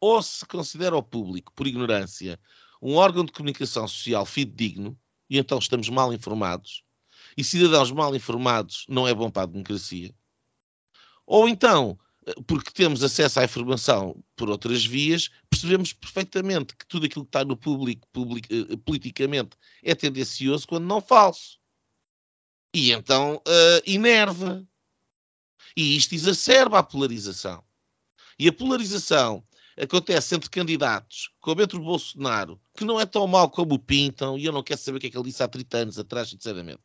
[0.00, 2.40] Ou se considera o público, por ignorância,
[2.80, 6.82] um órgão de comunicação social fidedigno, e então estamos mal informados,
[7.36, 10.14] e cidadãos mal informados não é bom para a democracia.
[11.26, 11.98] Ou então,
[12.46, 17.44] porque temos acesso à informação por outras vias, percebemos perfeitamente que tudo aquilo que está
[17.44, 21.58] no público, public, eh, politicamente é tendencioso quando não falso.
[22.74, 24.66] E então uh, inerva.
[25.76, 27.64] E isto exacerba a polarização.
[28.38, 29.44] E a polarização
[29.80, 34.38] acontece entre candidatos, como entre o Bolsonaro, que não é tão mau como o pintam,
[34.38, 36.30] e eu não quero saber o que é que ele disse há 30 anos atrás,
[36.30, 36.80] sinceramente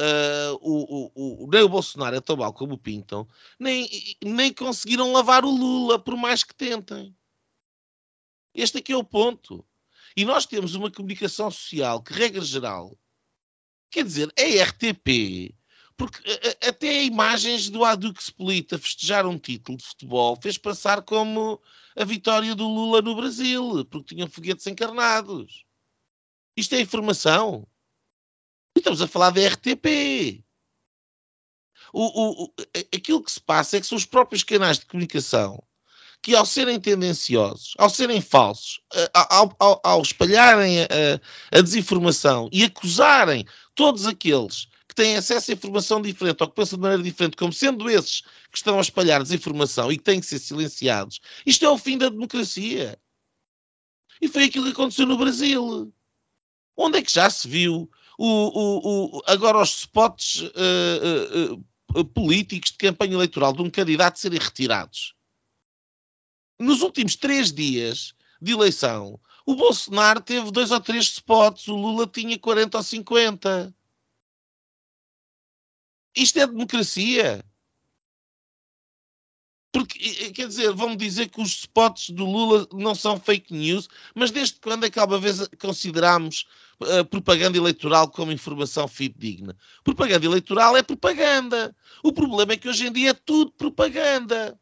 [0.00, 3.88] uh, o, o, o, nem o Bolsonaro é tão mal como o pintam, nem,
[4.24, 7.14] nem conseguiram lavar o Lula, por mais que tentem.
[8.54, 9.64] Este aqui é o ponto.
[10.16, 12.98] E nós temos uma comunicação social que, regra geral,
[13.90, 15.54] quer dizer, é RTP,
[15.98, 16.22] porque
[16.64, 21.60] até imagens do Adux Split a festejar um título de futebol fez passar como
[21.96, 25.64] a vitória do Lula no Brasil, porque tinham foguetes encarnados.
[26.56, 27.66] Isto é informação.
[28.76, 30.44] Estamos a falar da RTP.
[31.92, 32.54] O, o, o,
[32.94, 35.60] aquilo que se passa é que são os próprios canais de comunicação
[36.22, 38.80] que, ao serem tendenciosos, ao serem falsos,
[39.12, 45.54] ao, ao, ao espalharem a, a, desinformação e acusarem todos aqueles que têm acesso a
[45.54, 49.22] informação diferente ou que pensam de maneira diferente, como sendo esses que estão a espalhar
[49.22, 52.98] desinformação e que têm que ser silenciados, isto é o fim da democracia.
[54.20, 55.92] E foi aquilo que aconteceu no Brasil.
[56.76, 61.62] Onde é que já se viu o, o, o, agora os spots uh,
[61.94, 65.14] uh, políticos de campanha eleitoral de um candidato serem retirados.
[66.58, 72.08] Nos últimos três dias de eleição, o Bolsonaro teve dois ou três spots, o Lula
[72.08, 73.74] tinha 40 ou 50.
[76.16, 77.44] Isto é democracia.
[79.70, 84.30] Porque, quer dizer, vão dizer que os spots do Lula não são fake news, mas
[84.30, 86.46] desde quando é que alguma vez consideramos
[86.80, 89.54] uh, propaganda eleitoral como informação fidedigna?
[89.84, 91.76] Propaganda eleitoral é propaganda.
[92.02, 94.58] O problema é que hoje em dia é tudo propaganda.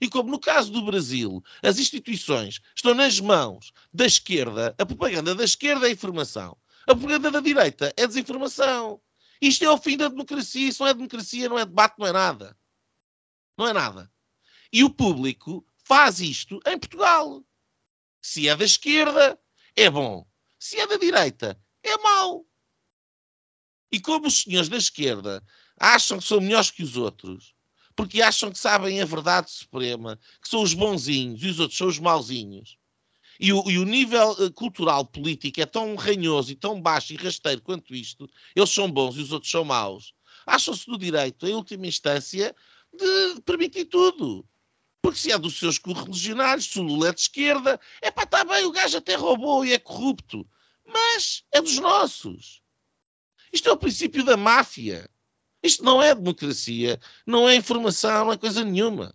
[0.00, 5.34] E como no caso do Brasil, as instituições estão nas mãos da esquerda, a propaganda
[5.34, 6.56] da esquerda é informação.
[6.86, 9.00] A propaganda da direita é desinformação.
[9.40, 10.68] Isto é o fim da democracia.
[10.68, 12.58] Isso não é democracia, não é debate, não é nada.
[13.56, 14.12] Não é nada.
[14.72, 17.44] E o público faz isto em Portugal.
[18.20, 19.38] Se é da esquerda,
[19.74, 20.26] é bom.
[20.58, 22.46] Se é da direita, é mau.
[23.90, 25.42] E como os senhores da esquerda
[25.78, 27.54] acham que são melhores que os outros,
[27.96, 31.88] porque acham que sabem a verdade suprema, que são os bonzinhos e os outros são
[31.88, 32.77] os mauzinhos,
[33.38, 37.16] e o, e o nível uh, cultural político é tão ranhoso e tão baixo e
[37.16, 40.12] rasteiro quanto isto, eles são bons e os outros são maus,
[40.46, 42.54] acham-se do direito, em última instância,
[42.92, 44.44] de permitir tudo.
[45.00, 48.44] Porque se é dos seus correligionários, se o Lula é de esquerda, é pá, está
[48.44, 50.46] bem, o gajo até roubou e é corrupto.
[50.84, 52.60] Mas é dos nossos.
[53.52, 55.08] Isto é o princípio da máfia.
[55.62, 59.14] Isto não é democracia, não é informação, não é coisa nenhuma.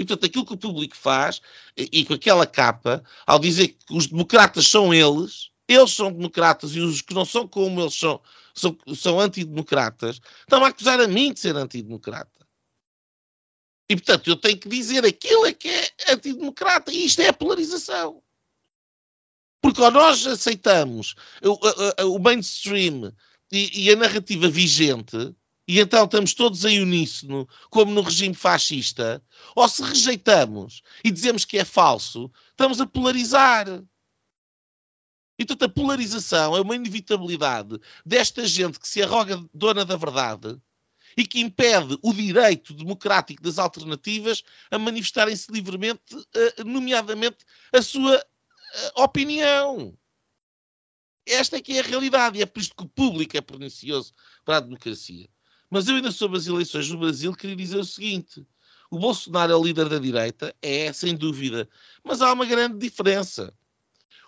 [0.00, 1.42] E, portanto, aquilo que o público faz,
[1.76, 6.74] e, e com aquela capa, ao dizer que os democratas são eles, eles são democratas
[6.74, 8.18] e os que não são como eles são,
[8.54, 12.46] são, são antidemocratas, estão a acusar a mim de ser antidemocrata.
[13.90, 16.90] E, portanto, eu tenho que dizer aquilo é que é antidemocrata.
[16.90, 18.22] E isto é a polarização.
[19.60, 21.58] Porque ou nós aceitamos o,
[22.04, 23.12] o, o mainstream
[23.52, 25.34] e, e, a narrativa vigente,
[25.66, 29.22] e então estamos todos em uníssono, como no regime fascista,
[29.54, 33.66] ou se rejeitamos e dizemos que é falso, estamos a polarizar.
[35.38, 40.60] E, portanto, a polarização é uma inevitabilidade desta gente que se arroga dona da verdade
[41.16, 46.02] e que impede o direito democrático das alternativas a manifestarem-se livremente,
[46.34, 47.38] eh, nomeadamente
[47.72, 49.96] a sua eh, opinião.
[51.26, 54.12] Esta é que é a realidade e é por isto que o público é pernicioso
[54.44, 55.28] para a democracia.
[55.70, 58.44] Mas eu ainda sobre as eleições no Brasil queria dizer o seguinte.
[58.90, 60.54] O Bolsonaro é o líder da direita?
[60.60, 61.68] É, sem dúvida.
[62.02, 63.54] Mas há uma grande diferença.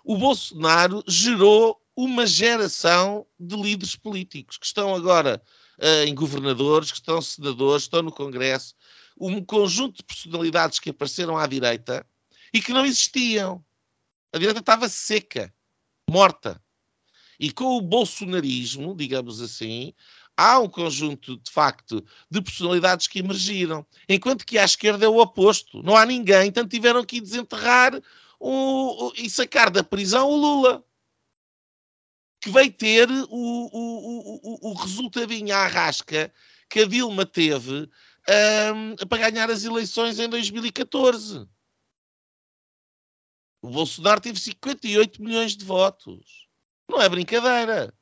[0.05, 5.41] O Bolsonaro gerou uma geração de líderes políticos que estão agora
[5.79, 8.73] uh, em governadores, que estão senadores, estão no Congresso,
[9.19, 12.05] um conjunto de personalidades que apareceram à direita
[12.53, 13.63] e que não existiam.
[14.31, 15.53] A direita estava seca,
[16.09, 16.61] morta.
[17.39, 19.93] E com o bolsonarismo, digamos assim,
[20.37, 23.85] há um conjunto, de facto, de personalidades que emergiram.
[24.07, 25.81] Enquanto que à esquerda é o oposto.
[25.83, 27.93] Não há ninguém, então tiveram que desenterrar
[28.39, 30.83] o, o, e sacar da prisão o Lula
[32.41, 36.33] que vai ter o, o, o, o resultadinho à rasca
[36.69, 37.89] que a Dilma teve
[38.75, 41.47] um, para ganhar as eleições em 2014.
[43.61, 46.49] O Bolsonaro teve 58 milhões de votos.
[46.89, 47.93] Não é brincadeira.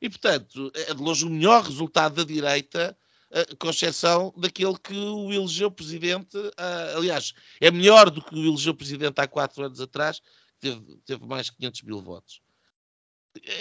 [0.00, 2.96] E, portanto, é de longe o melhor resultado da direita,
[3.30, 6.36] uh, com exceção daquele que o elegeu presidente.
[6.36, 10.20] Uh, aliás, é melhor do que o elegeu presidente há quatro anos atrás,
[10.58, 12.40] teve, teve mais de 500 mil votos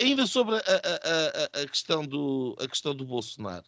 [0.02, 3.66] ainda sobre a, a, a, a, questão do, a questão do Bolsonaro.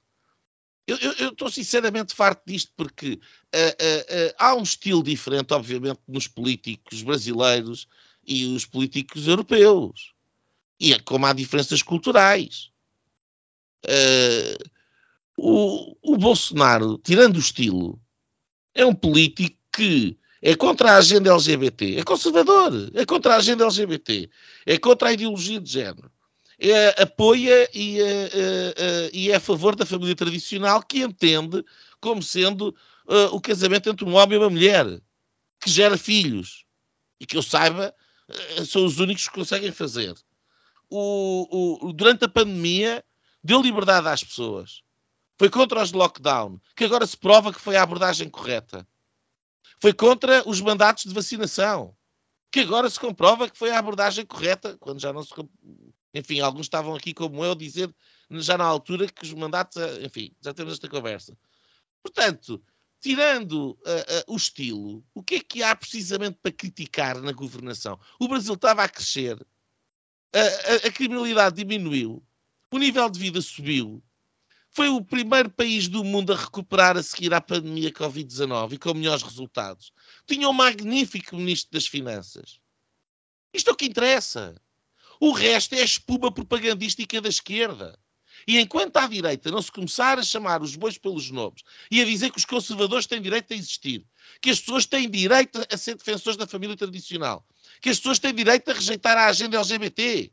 [0.88, 6.28] Eu estou sinceramente farto disto porque uh, uh, uh, há um estilo diferente, obviamente, nos
[6.28, 7.88] políticos brasileiros
[8.26, 10.14] e os políticos europeus.
[10.82, 12.72] E é como há diferenças culturais.
[15.38, 18.02] O, o Bolsonaro, tirando o estilo,
[18.74, 23.64] é um político que é contra a agenda LGBT, é conservador, é contra a agenda
[23.64, 24.30] LGBT,
[24.66, 26.12] é contra a ideologia de género,
[26.60, 31.64] é, apoia e, é, é, é a favor da família tradicional que entende
[32.00, 32.70] como sendo
[33.08, 34.86] uh, o casamento entre um homem e uma mulher,
[35.60, 36.66] que gera filhos,
[37.20, 37.94] e que eu saiba,
[38.30, 40.16] uh, são os únicos que conseguem fazer.
[40.92, 43.04] O, o, durante a pandemia,
[43.44, 44.84] deu liberdade às pessoas.
[45.40, 48.86] Foi contra os lockdown, que agora se prova que foi a abordagem correta
[49.82, 51.98] foi contra os mandatos de vacinação,
[52.52, 55.34] que agora se comprova que foi a abordagem correta, quando já não se.
[56.14, 57.94] Enfim, alguns estavam aqui como eu dizer,
[58.30, 59.78] já na altura, que os mandatos.
[59.78, 61.36] Eh, enfim, já temos esta conversa.
[62.04, 62.62] Portanto,
[63.00, 68.00] tirando uh, uh, o estilo, o que é que há precisamente para criticar na governação?
[68.20, 69.44] O Brasil estava a crescer,
[70.34, 72.24] a, a, criminalidade diminuiu,
[72.72, 74.02] o nível de vida subiu,
[74.70, 78.94] foi o primeiro país do mundo a recuperar a seguir à pandemia Covid-19 e com
[78.94, 79.92] melhores resultados.
[80.26, 82.60] Tinha um magnífico ministro das Finanças.
[83.54, 84.56] Isto é o que interessa.
[85.20, 88.00] O resto é a espuma propagandística da esquerda.
[88.48, 92.06] E enquanto à direita não se começar a chamar os bois pelos nomes e a
[92.06, 94.06] dizer que os conservadores têm direito a existir,
[94.42, 97.46] que as pessoas têm direito a ser defensores da família tradicional,
[97.82, 100.32] que as pessoas têm direito a rejeitar a agenda LGBT,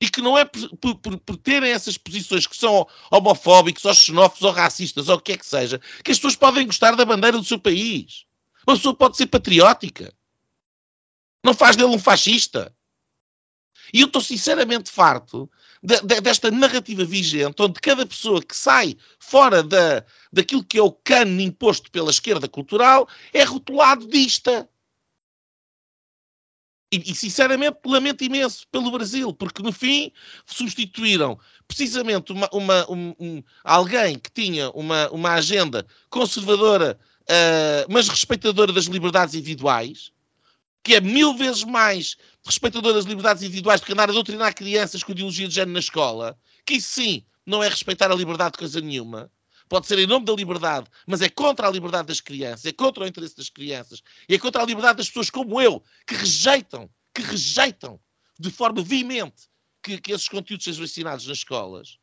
[0.00, 4.42] E que não é por, por, por, terem essas posições que são homofóbicos, ou xenófobos,
[4.42, 7.38] ou racistas, ou o que é que seja, que as pessoas podem gostar da bandeira
[7.38, 8.26] do seu país.
[8.66, 10.12] Uma pessoa pode ser patriótica.
[11.42, 12.74] Não faz dele um fascista.
[13.92, 15.50] E eu estou sinceramente farto
[15.84, 20.82] de, de, desta narrativa vigente, onde cada pessoa que sai fora da, daquilo que é
[20.82, 24.66] o cano imposto pela esquerda cultural é rotulado dista.
[26.90, 30.10] E, e, sinceramente lamento imenso pelo Brasil, porque no fim
[30.46, 38.08] substituíram precisamente uma, uma um, um, alguém que tinha uma, uma agenda conservadora, uh, mas
[38.08, 40.12] respeitadora das liberdades individuais,
[40.84, 45.12] que é mil vezes mais respeitadora das liberdades individuais que andar a doutrinar crianças com
[45.12, 48.80] ideologia de género na escola, que isso sim não é respeitar a liberdade de coisa
[48.80, 49.30] nenhuma.
[49.68, 53.04] Pode ser em nome da liberdade, mas é contra a liberdade das crianças, é contra
[53.04, 56.90] o interesse das crianças, e é contra a liberdade das pessoas como eu, que rejeitam,
[57.14, 57.98] que rejeitam
[58.38, 59.48] de forma veemente
[59.82, 61.98] que, que esses conteúdos sejam ensinados nas escolas.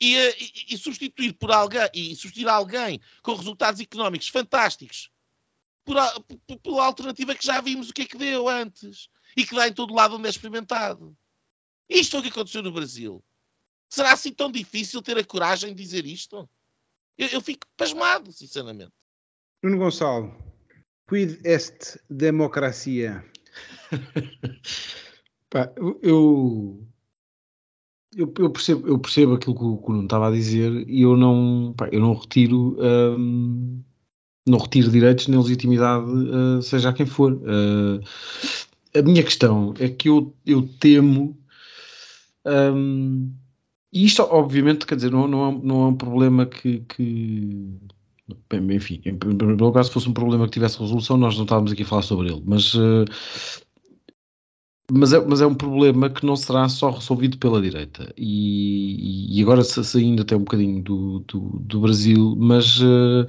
[0.00, 5.08] E, eh, e, e, substituir por alguém e substituir alguém com resultados económicos fantásticos
[5.84, 5.96] por,
[6.46, 9.68] por, pela alternativa que já vimos o que é que deu antes e que dá
[9.68, 11.16] em todo lado onde é experimentado.
[11.88, 13.22] Isto é o que aconteceu no Brasil.
[13.88, 16.48] Será assim tão difícil ter a coragem de dizer isto?
[17.16, 18.92] Eu, eu fico pasmado, sinceramente.
[19.62, 20.34] Nuno Gonçalo,
[21.08, 23.24] quid est democracia?
[25.48, 26.88] Pá, eu,
[28.12, 31.02] eu, eu, percebo, eu percebo aquilo que o, que o Nuno estava a dizer e
[31.02, 33.82] eu não, pá, eu não retiro hum,
[34.46, 37.32] não retiro direitos nem legitimidade, uh, seja a quem for.
[37.32, 38.00] Uh,
[38.96, 41.36] a minha questão é que eu, eu temo
[42.46, 43.32] um,
[43.92, 47.78] e isto, obviamente, quer dizer, não, não, é, não é um problema que, que
[48.50, 51.70] bem, enfim, em primeiro lugar, se fosse um problema que tivesse resolução, nós não estávamos
[51.70, 53.04] aqui a falar sobre ele, mas, uh,
[54.90, 58.12] mas, é, mas é um problema que não será só resolvido pela direita.
[58.18, 62.80] E, e agora saindo até um bocadinho do, do, do Brasil, mas.
[62.80, 63.26] Uh,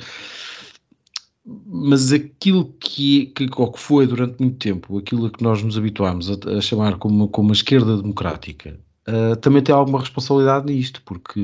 [1.45, 6.57] mas aquilo que, que, que foi durante muito tempo, aquilo que nós nos habituámos a,
[6.57, 11.39] a chamar como, como a esquerda democrática, Uh, também tem alguma responsabilidade nisto, porque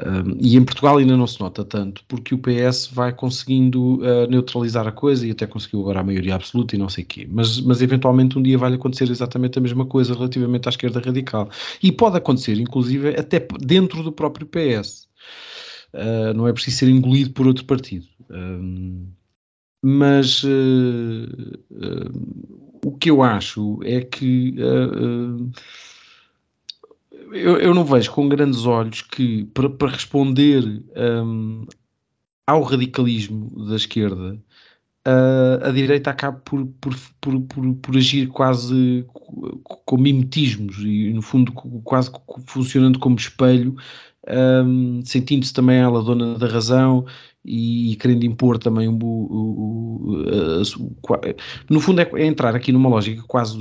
[0.00, 4.26] uh, e em Portugal ainda não se nota tanto, porque o PS vai conseguindo uh,
[4.28, 7.28] neutralizar a coisa e até conseguiu agora a maioria absoluta e não sei o quê,
[7.30, 11.48] mas, mas eventualmente um dia vai acontecer exatamente a mesma coisa relativamente à esquerda radical.
[11.80, 15.06] E pode acontecer, inclusive, até dentro do próprio PS.
[16.34, 18.06] Não é preciso ser engolido por outro partido.
[19.82, 20.42] mas
[22.84, 24.54] o que eu acho é que
[27.32, 31.64] eu, eu, não vejo com grandes olhos que, para, para responder um,
[32.46, 34.34] ao radicalismo da esquerda,
[35.06, 39.06] uh, a direita acaba por, por, por, por, por agir quase
[39.86, 41.52] com mimetismos e, no fundo,
[41.84, 42.10] quase
[42.46, 43.76] funcionando como espelho,
[44.28, 47.04] um, sentindo-se também ela dona da razão
[47.44, 48.94] e, e querendo impor também o,
[51.68, 53.58] no fundo é, é, entrar aqui numa lógica quase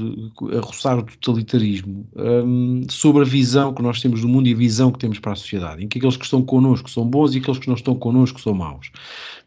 [0.55, 4.57] a roçar o totalitarismo um, sobre a visão que nós temos do mundo e a
[4.57, 7.39] visão que temos para a sociedade, em que aqueles que estão connosco são bons e
[7.39, 8.91] aqueles que não estão connosco são maus.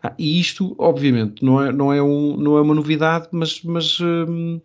[0.02, 4.00] Ah, e isto, obviamente, não é, não é, um, não é uma novidade, mas, mas
[4.00, 4.60] um,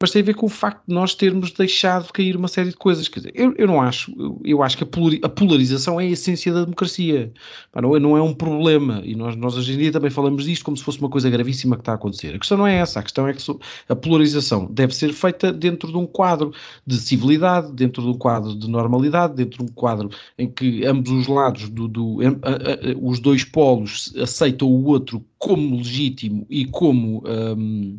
[0.00, 2.76] mas tem a ver com o facto de nós termos deixado cair uma série de
[2.76, 3.08] coisas.
[3.08, 6.52] Quer dizer, eu, eu não acho, eu, eu acho que a, polarização é a essência
[6.52, 7.32] da democracia.
[7.74, 9.02] Não é, não é um problema.
[9.04, 11.74] E nós, nós hoje em dia também falamos disto como se fosse uma coisa gravíssima
[11.74, 12.32] que está a acontecer.
[12.32, 13.00] A questão não é essa.
[13.00, 13.42] A questão é que
[13.88, 16.52] a polarização deve ser feita dentro de um quadro
[16.86, 21.10] de civilidade, dentro de um quadro de normalidade, dentro de um quadro em que ambos
[21.10, 26.66] os lados, do, do a, a, os dois polos aceitam o outro como legítimo e
[26.66, 27.24] como.
[27.26, 27.98] Um,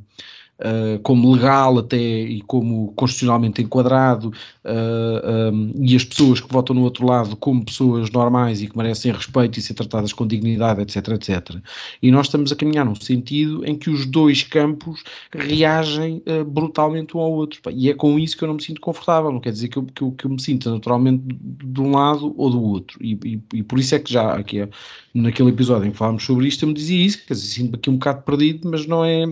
[0.59, 4.33] uh, como legal até e como constitucionalmente enquadrado, uh,
[4.65, 8.77] eh, um, e as pessoas que votam no outro lado como pessoas normais e que
[8.77, 11.57] merecem respeito e ser tratadas com dignidade, etc, etc.
[12.01, 17.15] E nós estamos a caminhar num sentido em que os dois campos reagem uh, brutalmente
[17.15, 17.59] um ao outro.
[17.71, 19.83] E é com isso que eu não me sinto confortável, não quer dizer que eu,
[19.83, 22.97] que eu, que eu me sinta naturalmente de um lado ou do outro.
[23.01, 24.67] E, e, e por isso é que já aqui,
[25.13, 27.89] naquele episódio em que falámos sobre isto, eu me dizia isso, quer dizer, sinto-me aqui
[27.89, 29.25] um bocado perdido, mas não é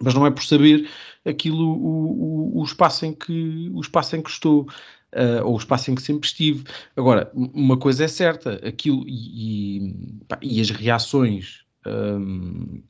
[0.00, 0.88] mas não é por saber
[1.24, 4.66] aquilo, o, o, o espaço em que, o espaço em que estou.
[5.14, 6.64] Uh, ou o espaço em que sempre estive.
[6.96, 9.94] Agora, uma coisa é certa, aquilo e, e,
[10.26, 11.66] pá, e as reações.
[11.86, 12.82] Um,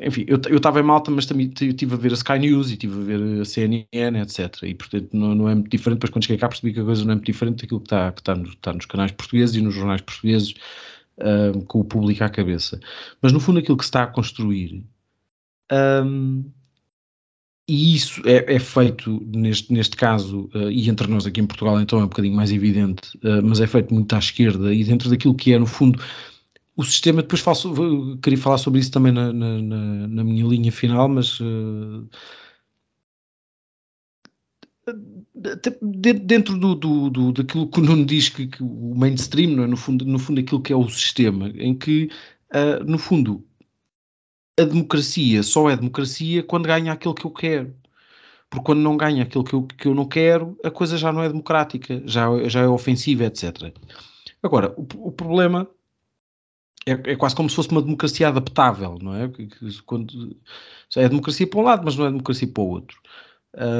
[0.00, 3.00] enfim, eu estava em Malta, mas também estive a ver a Sky News e estive
[3.00, 4.62] a ver a CNN, etc.
[4.62, 5.98] E portanto não, não é muito diferente.
[5.98, 8.12] Depois, quando cheguei cá, percebi que a coisa não é muito diferente daquilo que está,
[8.12, 10.54] que está, está nos canais portugueses e nos jornais portugueses,
[11.18, 12.80] uh, com o público à cabeça.
[13.20, 14.84] Mas no fundo, aquilo que se está a construir
[15.70, 16.44] um,
[17.70, 21.80] e isso é, é, feito, neste, neste caso, uh, e entre nós aqui em Portugal
[21.80, 25.08] então é um bocadinho mais evidente, uh, mas é feito muito à esquerda e dentro
[25.08, 26.02] daquilo que é, no fundo,
[26.76, 27.22] o sistema.
[27.22, 29.62] Depois falo, queria falar sobre isso também na, na,
[30.08, 31.38] na, minha linha final, mas.
[31.38, 32.08] Uh,
[36.24, 39.66] dentro do, do, do, daquilo que o Nuno diz que, que, o mainstream, é?
[39.68, 42.10] no, fundo, no fundo aquilo que é o sistema, em que,
[42.84, 43.46] no fundo,
[44.60, 47.74] a democracia só é democracia quando ganha aquilo que eu quero.
[48.48, 51.22] Porque quando não ganha aquilo que eu, que eu não quero, a coisa já não
[51.22, 53.72] é democrática, já, já é ofensiva, etc.
[54.42, 55.68] Agora, o, o problema
[56.86, 59.30] é, é, quase como se fosse uma democracia adaptável, não é?
[59.86, 60.36] Quando,
[60.96, 63.00] é democracia para um lado, mas não é democracia para o outro.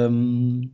[0.09, 0.69] Hum,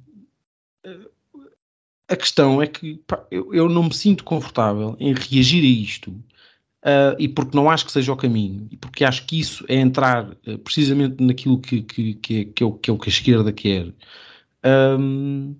[2.07, 6.15] a questão é que pá, eu, eu, não me sinto confortável em reagir a isto
[6.85, 9.75] uh, e porque não acho que seja o caminho, e porque acho que isso é
[9.75, 13.09] entrar uh, precisamente naquilo que, que, que, é, que, é o, que é o que
[13.09, 13.93] a esquerda quer,
[14.99, 15.55] um,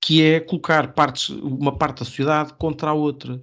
[0.00, 3.42] que é colocar partes, uma parte da sociedade contra a outra.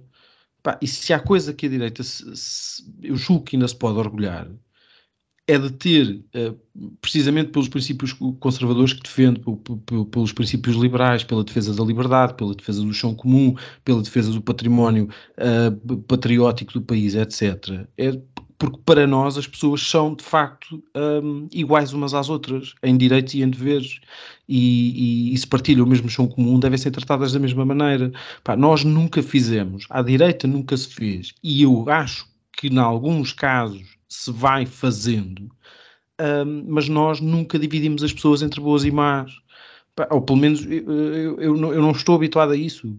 [0.80, 3.98] E se há coisa que a direita, se, se, eu julgo que ainda se pode
[3.98, 4.48] orgulhar,
[5.46, 6.58] é de ter, uh,
[7.00, 9.42] precisamente pelos princípios conservadores que defende,
[10.10, 14.40] pelos princípios liberais, pela defesa da liberdade, pela defesa do chão comum, pela defesa do
[14.40, 17.86] património uh, patriótico do país, etc.
[17.98, 18.18] É
[18.58, 23.34] porque para nós as pessoas são de facto um, iguais umas às outras, em direitos
[23.34, 24.00] e em deveres,
[24.48, 28.12] e, e, e, se partilham o mesmo chão comum, devem ser tratadas da mesma maneira.
[28.42, 32.26] Pá, nós nunca fizemos, à direita nunca se fez, e eu acho
[32.56, 35.50] que em alguns casos se vai fazendo,
[36.20, 39.32] um, mas nós nunca dividimos as pessoas entre boas e más.
[40.10, 42.96] Ou pelo menos eu, eu, eu, não, estou habituado a isso.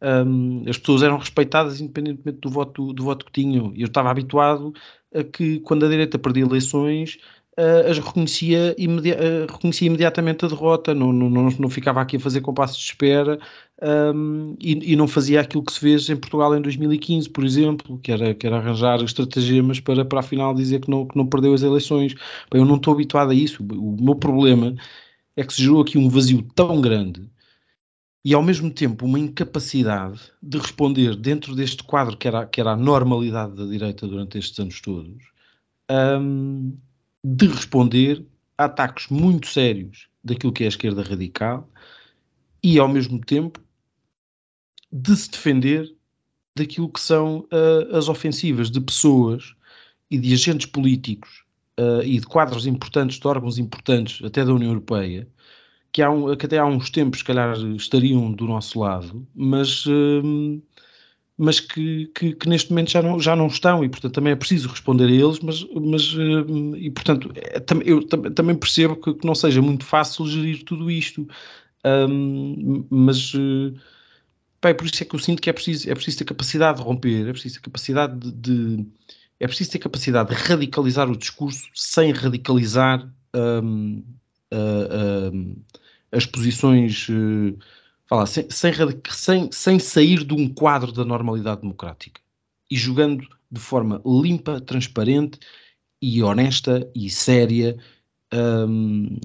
[0.00, 3.72] Um, as pessoas eram respeitadas independentemente do voto, do voto que tinham.
[3.76, 4.72] Eu estava habituado
[5.14, 7.18] a que quando a direita perdia eleições
[7.58, 12.20] uh, as reconhecia, uh, reconhecia imediatamente a derrota, não, não, não, não, ficava aqui a
[12.20, 13.38] fazer compassos de espera
[13.82, 17.98] um, e, e, não fazia aquilo que se fez em Portugal em 2015, por exemplo,
[17.98, 21.52] que era, que era arranjar estratagemas para, para afinal dizer que não, que não perdeu
[21.52, 22.14] as eleições.
[22.50, 23.62] Bem, eu não estou habituado a isso.
[23.62, 24.74] O meu problema
[25.36, 27.28] é que se gerou aqui um vazio tão grande
[28.24, 32.72] e ao mesmo tempo uma incapacidade de responder dentro deste quadro que era, que era
[32.72, 35.24] a normalidade da direita durante estes anos todos,
[35.90, 36.76] um,
[37.34, 38.24] de responder
[38.56, 41.68] a ataques muito sérios daquilo que é a esquerda radical
[42.62, 43.60] e, ao mesmo tempo,
[44.90, 45.94] de se defender
[46.56, 49.54] daquilo que são uh, as ofensivas de pessoas
[50.10, 51.44] e de agentes políticos
[51.78, 55.28] uh, e de quadros importantes, de órgãos importantes, até da União Europeia,
[55.92, 59.84] que, há um, que até há uns tempos, se calhar, estariam do nosso lado, mas
[59.84, 60.62] uh,
[61.38, 64.36] mas que, que, que, neste momento já não, já não estão e, portanto, também é
[64.36, 69.26] preciso responder a eles, mas, mas eh, e, portanto, é, eu também percebo que, que,
[69.26, 71.28] não seja muito fácil gerir tudo isto,
[71.86, 73.32] um, mas
[74.60, 76.84] bem, por isso é que eu sinto que é preciso, é preciso ter capacidade de
[76.84, 78.86] romper, é preciso ter capacidade de, de
[79.40, 84.02] é preciso ter capacidade de radicalizar o discurso sem radicalizar um,
[84.52, 85.64] uh, uh,
[86.10, 87.56] as posições uh,
[88.08, 88.72] falar, sem, sem,
[89.10, 92.20] sem, sem sair de um quadro da normalidade democrática
[92.70, 95.38] e jogando de forma limpa, transparente
[96.00, 97.76] e honesta e séria,
[98.32, 99.16] um,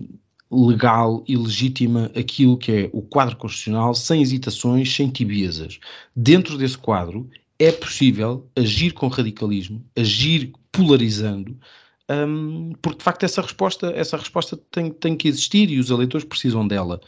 [0.52, 5.80] legal e legítima aquilo que é o quadro constitucional, sem hesitações, sem tibiezas.
[6.16, 7.30] Dentro desse quadro
[7.60, 11.58] é possível agir com radicalismo, agir polarizando,
[12.10, 16.26] um, porque de facto essa resposta, essa resposta tem, tem que existir e os eleitores
[16.26, 17.00] precisam dela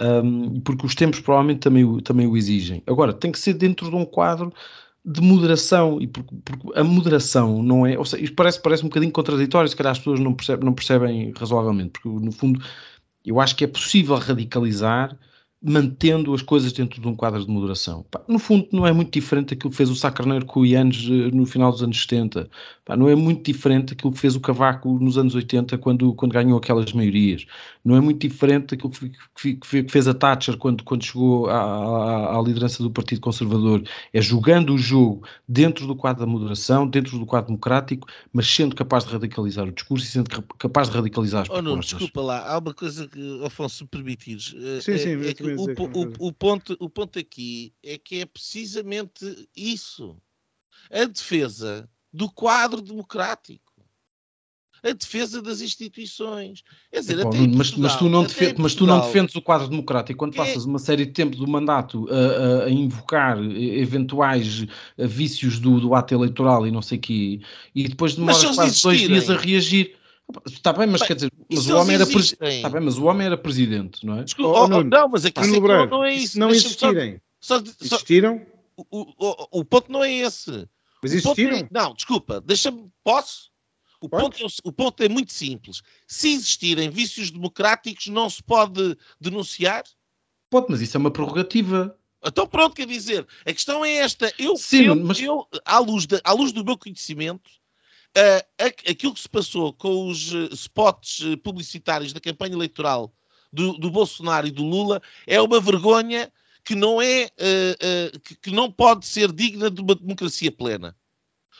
[0.00, 2.82] um, porque os tempos provavelmente também, também o exigem.
[2.86, 4.52] Agora, tem que ser dentro de um quadro
[5.04, 8.88] de moderação, e porque, porque, a moderação não é, ou seja, isto parece, parece um
[8.88, 12.64] bocadinho contraditório, se calhar as pessoas não percebem, não percebem razoavelmente, porque no fundo
[13.24, 15.16] eu acho que é possível radicalizar
[15.64, 18.04] mantendo as coisas dentro de um quadro de moderação.
[18.10, 21.08] Pá, no fundo, não é muito diferente daquilo que fez o Sacarneiro com o Ianes
[21.08, 22.50] eh, no final dos anos 70.
[22.84, 26.32] Pá, não é muito diferente daquilo que fez o Cavaco nos anos 80, quando, quando
[26.32, 27.46] ganhou aquelas maiorias.
[27.82, 31.56] Não é muito diferente daquilo que, que, que fez a Thatcher quando, quando chegou à,
[31.56, 33.82] à, à, liderança do Partido Conservador.
[34.12, 38.76] É jogando o jogo dentro do quadro da moderação, dentro do quadro democrático, mas sendo
[38.76, 41.92] capaz de radicalizar o discurso e sendo capaz de radicalizar as oh, propostas.
[41.92, 44.54] Não, desculpa lá, há uma coisa que, Afonso, se permitires.
[44.58, 48.26] Eh, sim, sim, é, é o, o, o, ponto, o ponto aqui é que é
[48.26, 50.16] precisamente isso.
[50.90, 53.64] A defesa do quadro democrático.
[54.82, 56.62] A defesa das instituições.
[56.92, 59.66] Quer dizer, até Portugal, mas, mas, tu não defendes, mas tu não defendes o quadro
[59.66, 60.36] democrático quando é...
[60.36, 64.66] passas uma série de tempo do mandato a, a, a invocar eventuais
[64.98, 67.40] vícios do, do, ato eleitoral e não sei o quê,
[67.74, 69.96] e depois demoras quase dois dias a reagir.
[70.46, 72.62] Está bem, mas bem, quer dizer, mas o homem era presi- existem?
[72.62, 74.24] Tá bem, mas o homem era presidente, não é?
[74.24, 76.38] Desculpa, Oh, oh, não, mas é é que Lebreiro, não, não é se isso.
[76.38, 78.44] não existirem, só- só- existiram,
[78.76, 80.50] o, o- o ponto não é esse.
[81.02, 81.56] mas O ponto existiram.
[81.58, 82.88] é- não, desculpa, deixa-me.
[83.02, 83.50] Posso?
[84.00, 85.80] O ponto, é, o- ponto é muito simples.
[86.06, 89.82] Se existirem vícios democráticos, não se pode denunciar?
[90.50, 91.96] Pode, mas isso é uma prerrogativa.
[92.26, 94.32] Então, pronto, quer dizer, a questão é esta.
[94.38, 97.50] Eu, Sim, eu, mas- eu, à, luz da- à luz do meu conhecimento,
[98.86, 103.12] aquilo que se passou com os eh, spots eh, publicitários da campanha eleitoral
[103.52, 106.32] do, do Bolsonaro e do Lula é uma vergonha
[106.64, 110.96] que não é eh, eh, que, que não pode ser digna de uma democracia plena.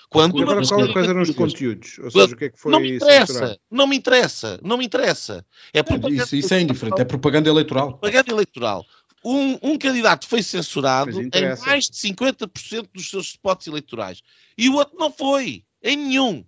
[0.09, 1.99] Quando agora qual, pessoa- quais eram os conteúdos?
[1.99, 3.61] Ou seja, o que é que foi não me interessa, censurado?
[3.71, 5.47] não me interessa, não me interessa.
[5.73, 7.89] É propaganda Isso, isso é indiferente, é propaganda eleitoral.
[7.89, 8.87] propaganda eleitoral.
[9.25, 11.31] Um, um candidato foi censurado em
[11.67, 14.23] mais de 50% dos seus spots eleitorais
[14.57, 16.45] e o outro não foi, em nenhum.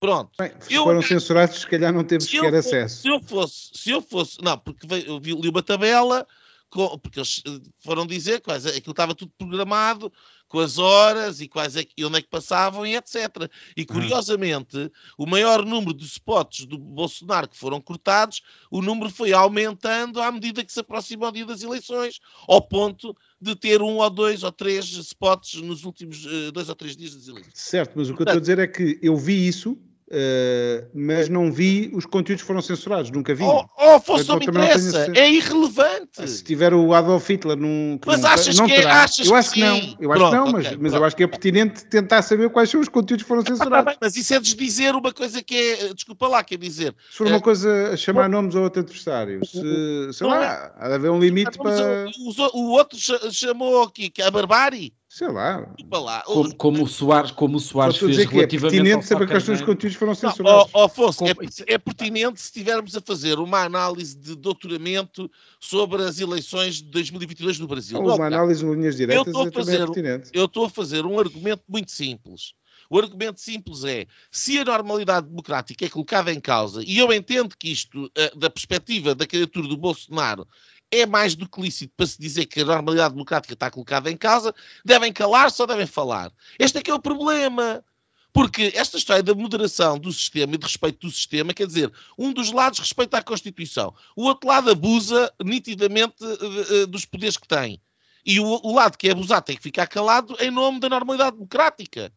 [0.00, 0.30] Pronto.
[0.38, 3.02] Bem, se Eu- foram censurados, se calhar não teve Se sequer fosse, acesso.
[3.02, 6.26] se eu fosse, se eu fosse, não, porque eu vi, li uma tabela,
[6.68, 10.12] com- porque eles eh, foram dizer é- aquilo estava tudo programado,
[10.48, 13.50] com as horas e quais é, que- onde é que passavam e etc.
[13.76, 19.32] E curiosamente, o maior número de spots do Bolsonaro que foram cortados, o número foi
[19.32, 23.96] aumentando à medida que se aproxima o dia das eleições, ao ponto de ter um
[23.98, 27.52] ou dois ou três spots nos últimos eh, dois ou três dias das eleições.
[27.54, 29.78] Certo, mas o que eu estou a dizer é que eu vi isso,
[30.10, 33.42] eh, mas não vi os conteúdos que foram censurados, nunca vi.
[33.44, 36.28] Oh, oh Afonso, não me interessa, é irrelevante.
[36.28, 37.98] Se tiver o Adolf Hitler num.
[38.06, 39.76] Mas não, achas não que é- achas Eu acho que, não.
[39.98, 42.50] Eu acho Pronto, que não, mas, ok, mas eu acho que é pertinente tentar saber
[42.50, 43.84] quais são os conteúdos que foram Ah, tá censurados.
[43.86, 45.94] bem, mas isso é desdizer uma coisa que é.
[45.94, 46.94] Desculpa lá, quer dizer.
[47.10, 47.40] Se for uma É.
[47.40, 51.58] coisa a chamar nomes a outro adversário, se, sei lá, há de haver um limite
[51.58, 52.06] para.
[52.18, 54.92] o, o- o outro cha- chamou aqui que é a barbárie.
[55.16, 55.66] Sei lá.
[55.90, 56.22] Lá.
[56.26, 59.26] Como, como o Soares, como o Soares fez dizer que é relativamente ao pertinente saber
[59.26, 60.70] quais são os conteúdos que foram Não, censurados.
[60.74, 65.30] ó, ó, Afonso, é, Com- é pertinente se estivermos a fazer uma análise de doutoramento
[65.58, 67.96] sobre as eleições de 2022 no Brasil.
[68.02, 70.30] Não, Uma análise em linhas diretas estou a é fazer- é pertinente.
[70.34, 72.52] eu estou a fazer um argumento muito simples.
[72.90, 77.56] O argumento simples é: se a normalidade democrática é colocada em causa, e eu entendo
[77.58, 80.46] que isto, eh, da perspectiva da candidatura do Bolsonaro,
[80.90, 84.16] é mais do que lícito para se dizer que a normalidade democrática está colocada em
[84.16, 86.32] causa, devem calar-se ou devem falar.
[86.58, 87.84] Este é que é o problema.
[88.32, 92.34] Porque esta história da moderação do sistema e de respeito do sistema, quer dizer, um
[92.34, 97.48] dos lados respeita a Constituição, o outro lado abusa nitidamente eh, eh, dos poderes que
[97.48, 97.80] tem.
[98.26, 101.36] E o, o lado que é abusado tem que ficar calado em nome da normalidade
[101.36, 102.12] democrática.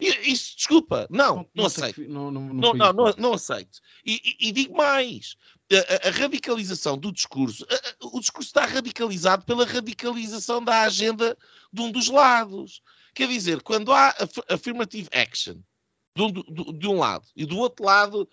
[0.00, 1.94] Isso, desculpa, não, não, tem aceito.
[1.94, 3.78] que- Não, não, não Não, não, não, não aceito.
[4.04, 5.36] E, e- e digo mais:
[5.72, 11.36] a, a- radicalização do discurso, a- a- o discurso está radicalizado pela radicalização da agenda
[11.72, 12.80] de um dos lados.
[13.14, 15.56] Quer dizer, quando há aff- affirmative action
[16.16, 18.28] de um, do- de um lado e do outro lado,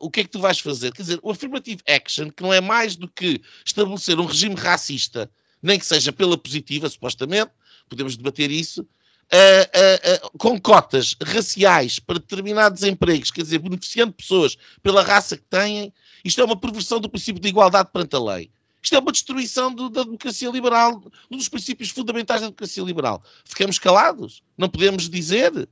[0.00, 0.92] o que é que tu vais fazer?
[0.92, 5.30] Quer dizer, o affirmative action, que não é mais do que estabelecer um regime racista,
[5.62, 7.52] nem que seja pela positiva, supostamente,
[7.88, 8.86] podemos debater isso,
[9.32, 15.44] ah, ah, com cotas raciais para determinados empregos, quer dizer, beneficiando pessoas pela raça que
[15.44, 15.92] têm,
[16.24, 18.50] isto é uma perversão do princípio de igualdade perante a lei.
[18.82, 23.22] Isto é uma destruição do- da democracia liberal, um dos princípios fundamentais da democracia liberal.
[23.44, 24.40] Ficamos calados?
[24.56, 25.68] Não podemos dizer?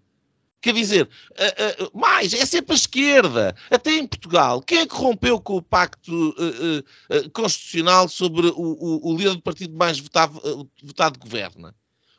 [0.61, 1.55] Quer dizer, ah,
[1.85, 3.55] ah, mais, é sempre a esquerda.
[3.71, 6.35] Até em Portugal, quem é que rompeu com o pacto
[7.09, 11.75] ah, constitucional sobre o, o- o líder do partido mais votado, votado governa?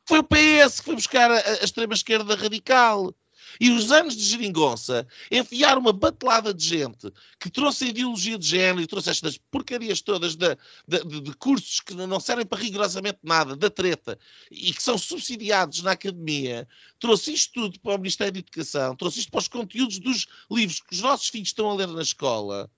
[0.07, 3.13] Foi o PS que foi buscar a, a extrema-esquerda radical.
[3.59, 8.45] E os anos de geringonça enfiar uma batelada de gente que trouxe a ideologia de
[8.45, 10.55] género e trouxe estas porcarias todas da-
[10.87, 14.19] da- de, de cursos que não servem para rigorosamente nada, da treta,
[14.51, 16.67] e que são subsidiados na academia,
[16.99, 20.79] trouxe isto tudo para o Ministério da Educação, trouxe isto para os conteúdos dos livros
[20.81, 22.69] que os nossos filhos estão a ler na escola.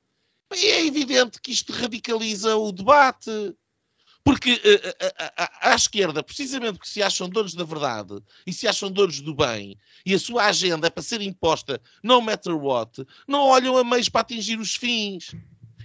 [0.56, 3.30] E é evidente que isto radicaliza o debate.
[4.24, 8.16] Porque eh, eh, a, a- à esquerda, precisamente porque se acham donos da verdade
[8.46, 12.22] e se acham donos do bem, e a sua agenda é para ser imposta no
[12.22, 15.34] matter what, não olham a meios para atingir os fins.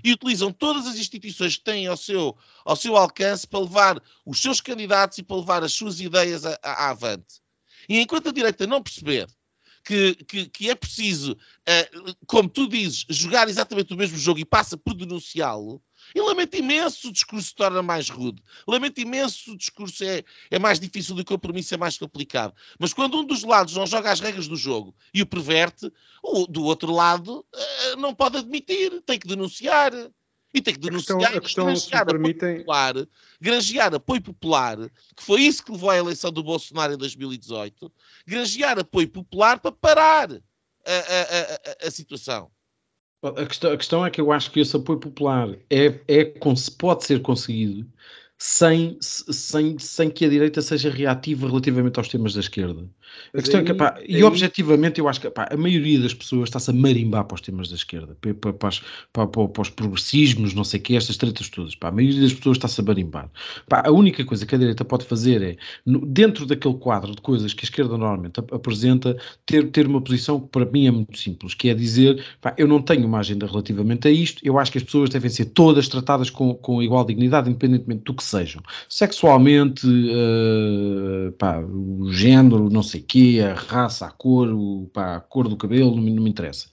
[0.06, 4.38] E utilizam todas as instituições que têm ao seu, ao seu alcance para levar os
[4.38, 7.40] seus candidatos e para levar as suas ideias a, a- a avante.
[7.88, 9.26] E enquanto a direita não perceber
[9.82, 11.34] que, que, que é preciso,
[11.66, 11.90] eh,
[12.26, 15.82] como tu dizes, jogar exatamente o mesmo jogo e passa por denunciá-lo,
[16.14, 18.42] e lamento imenso o discurso se torna mais rude.
[18.66, 22.54] Lamento imenso o discurso é, é mais difícil e o compromisso é mais complicado.
[22.78, 25.92] Mas quando um dos lados não joga as regras do jogo e o perverte,
[26.22, 29.92] o do outro lado eh, não pode admitir, tem que denunciar.
[30.56, 32.94] E tem que A questão, denunciar a questão se granjear apoio permitem, popular,
[33.40, 34.78] granjear apoio popular,
[35.16, 37.90] que foi isso que levou à eleição do Bolsonaro em 2018,
[38.24, 42.52] granjear apoio popular para parar a, a- a- a- a situação.
[43.24, 46.24] A questão, a questão, é que eu acho que esse apoio popular é, é,
[46.78, 47.86] pode ser conseguido
[48.36, 52.84] sem, sem, sem que a direita seja reativa relativamente aos temas da esquerda.
[53.32, 54.04] A questão aí, é que, pá, aí...
[54.08, 57.40] e objetivamente, eu acho que pá, a maioria das pessoas está-se a marimbar para os
[57.40, 58.70] temas da esquerda, para, para,
[59.12, 61.74] para, para os progressismos, não sei o que, estas tretas todas.
[61.74, 63.30] Pá, a maioria das pessoas está-se a marimbar.
[63.68, 65.56] Pá, a única coisa que a direita pode fazer é,
[65.86, 69.16] no, dentro daquele quadro de coisas que a esquerda normalmente apresenta,
[69.46, 72.66] ter, ter uma posição que para mim é muito simples, que é dizer, pá, eu
[72.66, 75.88] não tenho uma agenda relativamente a isto, eu acho que as pessoas devem ser todas
[75.88, 78.62] tratadas com, com igual dignidade, independentemente do que sejam.
[78.88, 85.16] Sexualmente, uh, pá, o género, não sei o quê, a raça, a cor, o, pá,
[85.16, 86.68] a cor do cabelo, não me, não me, interessa.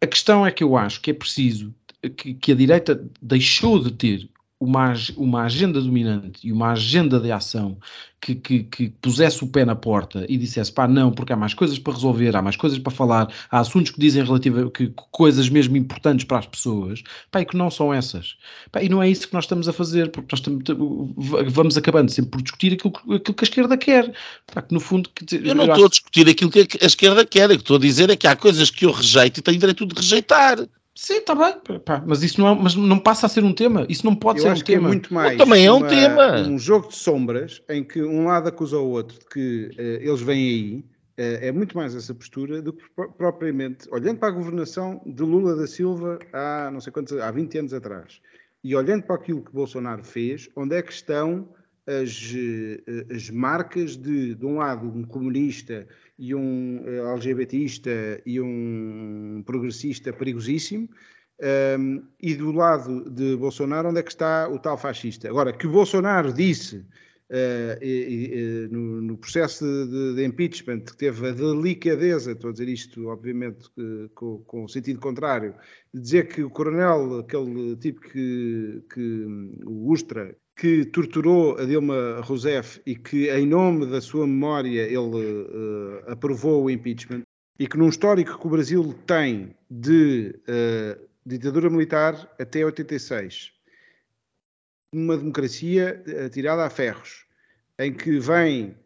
[0.00, 1.74] A questão é que eu acho que é preciso
[2.16, 4.28] que, que a direita deixou de ter
[4.64, 7.76] uma, uma agenda dominante e uma agenda de ação
[8.20, 11.52] que, que, que, pusesse o pé na porta e dissesse pá, não, porque há mais
[11.52, 15.48] coisas para resolver, há mais coisas para falar, há assuntos que dizem relativa, que, coisas
[15.50, 18.36] mesmo importantes para as pessoas, pá, e que não são essas.
[18.72, 20.64] Pá, e não é isso que nós estamos a fazer, porque nós estamos,
[21.52, 24.12] vamos acabando sempre por discutir aquilo, aquilo que a esquerda quer.
[24.52, 25.10] Pá, que no fundo.
[25.10, 25.84] Que, eu não eu estou acho...
[25.84, 28.34] a discutir aquilo que a esquerda quer, o que estou a dizer é que há
[28.34, 30.66] coisas que eu rejeito e tenho direito de rejeitar.
[30.96, 33.84] Sim, está bem, pá, mas isso não, é, mas não passa a ser um tema.
[33.88, 34.86] Isso não pode Eu ser acho um que tema.
[34.86, 36.40] É muito mais também é um uma, tema.
[36.42, 40.20] Um jogo de sombras em que um lado acusa o outro de que uh, eles
[40.20, 40.84] vêm aí.
[41.16, 42.84] Uh, é muito mais essa postura do que
[43.18, 47.58] propriamente olhando para a governação de Lula da Silva há não sei quantos, há 20
[47.58, 48.20] anos atrás
[48.64, 51.48] e olhando para aquilo que Bolsonaro fez, onde é que estão
[51.86, 55.86] as, eh, as marcas de, de um lado, um comunista
[56.18, 57.90] e um LGBTista
[58.24, 60.88] e um progressista perigosíssimo,
[61.78, 65.28] um, e do lado de Bolsonaro, onde é que está o tal fascista?
[65.28, 70.96] Agora, que o Bolsonaro disse uh, e, e, no, no, processo de, de, impeachment, que
[70.96, 73.68] teve a delicadeza, estou a dizer isto, obviamente,
[74.14, 75.54] com, com sentido contrário,
[75.92, 79.26] de dizer que o coronel, aquele tipo que, que
[79.66, 84.98] o Ustra, que torturou a Dilma Rousseff e que, em nome da sua memória, ele
[84.98, 87.22] uh, aprovou o impeachment,
[87.58, 93.52] e que num histórico que o Brasil tem de uh, ditadura militar até 86.
[94.92, 97.26] Uma democracia eh, tirada a ferros,
[97.80, 98.76] em que vem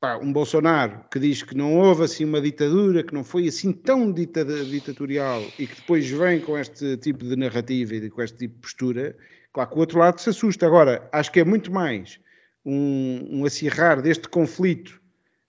[0.00, 3.72] pá, um Bolsonaro que diz que não houve assim uma ditadura, que não foi assim
[3.72, 8.54] tão ditatorial e que depois vem com este tipo de narrativa e com este tipo
[8.54, 9.16] de postura,
[9.52, 10.66] claro que o outro lado se assusta.
[10.66, 12.18] Agora, acho que é muito mais
[12.64, 15.00] um, um acirrar deste conflito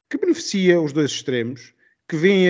[0.09, 1.73] que beneficia os dois extremos,
[2.07, 2.49] que vê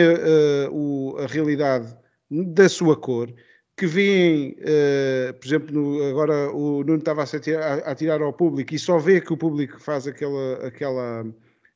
[0.70, 1.96] uh, a realidade
[2.30, 3.34] da sua cor,
[3.78, 8.34] que veem, uh, por exemplo, no, agora o Nuno estava a tirar, a tirar, ao
[8.34, 11.26] público e só vê que o público faz aquela, aquela,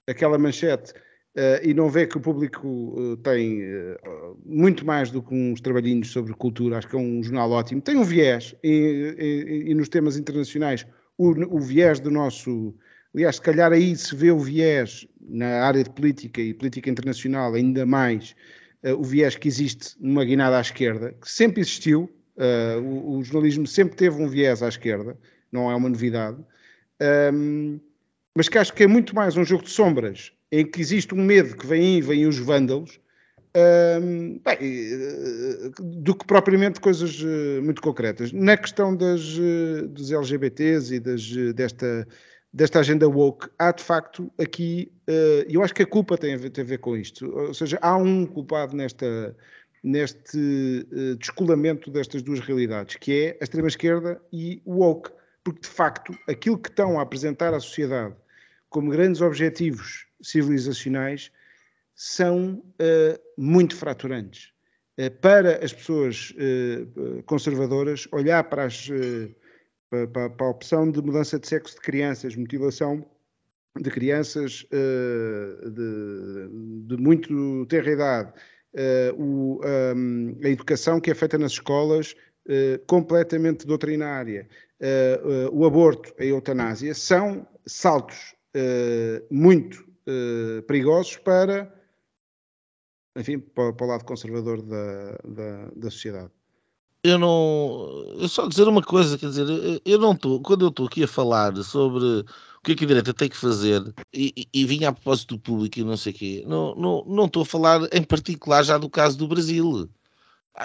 [0.06, 0.94] aquela manchete
[1.38, 3.62] uh, e não vê que o público uh, tem
[4.46, 7.82] muito mais do que uns trabalhinhos sobre cultura, acho que é um jornal ótimo.
[7.82, 10.86] Tem um viés e, e, e nos temas internacionais,
[11.18, 12.76] o, o, viés do nosso.
[13.14, 17.54] Aliás, se calhar aí se vê o viés na área de política e política internacional
[17.54, 18.36] ainda mais
[18.84, 23.24] uh, o viés que existe numa guinada à esquerda, que sempre existiu, uh, o, o,
[23.24, 25.18] jornalismo sempre teve um viés à esquerda,
[25.52, 26.38] não é uma novidade,
[27.34, 27.80] um,
[28.36, 31.24] mas que acho que é muito mais um jogo de sombras, em que existe um
[31.24, 33.00] medo que vem aí, vêm os vândalos,
[33.56, 37.22] um, ehm, bem, eh, do que propriamente coisas
[37.64, 38.32] muito concretas.
[38.32, 39.22] Na questão das,
[39.90, 42.08] dos LGBTs e das, desta
[42.54, 46.38] desta agenda woke, há de facto aqui, uh, eu acho que a culpa tem a,
[46.38, 49.36] ver, tem a ver com isto, ou seja, há um culpado nesta,
[49.84, 50.88] neste
[51.20, 55.12] descolamento destas duas realidades, que é a extrema-esquerda e o woke,
[55.44, 58.16] porque de facto aquilo que estão a apresentar à sociedade
[58.70, 61.32] como grandes objetivos civilizacionais
[61.96, 64.52] são uh, muito fraturantes.
[65.22, 66.34] para as pessoas
[67.26, 68.90] conservadoras, olhar para as
[69.90, 73.06] para, para, a opção de mudança de sexo de crianças, mutilação
[73.82, 78.34] de crianças uh, de, de, muito tenra idade,
[78.74, 79.62] uh, o,
[79.96, 82.14] um, a educação que é feita nas escolas
[82.48, 84.48] uh, completamente doutrinária,
[85.52, 88.36] o aborto, a eutanásia, são saltos
[89.32, 89.84] muito
[90.68, 91.74] perigosos para,
[93.16, 96.32] enfim, para, para, o lado conservador da, da, da sociedade
[97.08, 98.16] eu não.
[98.20, 100.42] Eu só dizer uma coisa, quer dizer, eu não estou.
[100.42, 102.26] Quando eu estou aqui a falar sobre o
[102.64, 103.82] que é que a direita tem que fazer
[104.14, 107.06] e, e, e vinha a propósito do público e não sei o quê, não, não,
[107.08, 109.90] não estou a falar em particular já do caso do Brasil.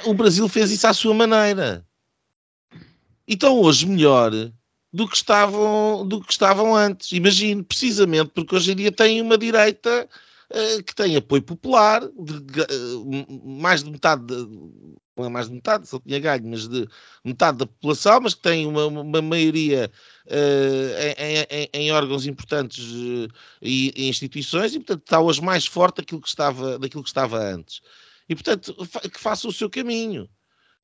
[0.06, 1.86] O Brasil fez isso à sua maneira.
[3.28, 4.32] E estão hoje melhor
[4.92, 7.12] do que estavam, do que estavam antes.
[7.12, 10.08] Imagino, precisamente porque hoje em dia tem uma direita
[10.50, 14.34] uh, que tem apoio popular, de, uh, mais de metade, de,
[15.16, 16.86] não é mais de metade, ele tinha ganho, mas de
[17.24, 19.90] metade da população, mas que tem uma, uma maioria
[21.18, 22.84] em, em, em, órgãos importantes
[23.60, 27.80] e instituições, e portanto está hoje mais forte daquilo que estava, daquilo que estava antes.
[28.28, 28.74] E portanto,
[29.12, 30.28] que faça o seu caminho.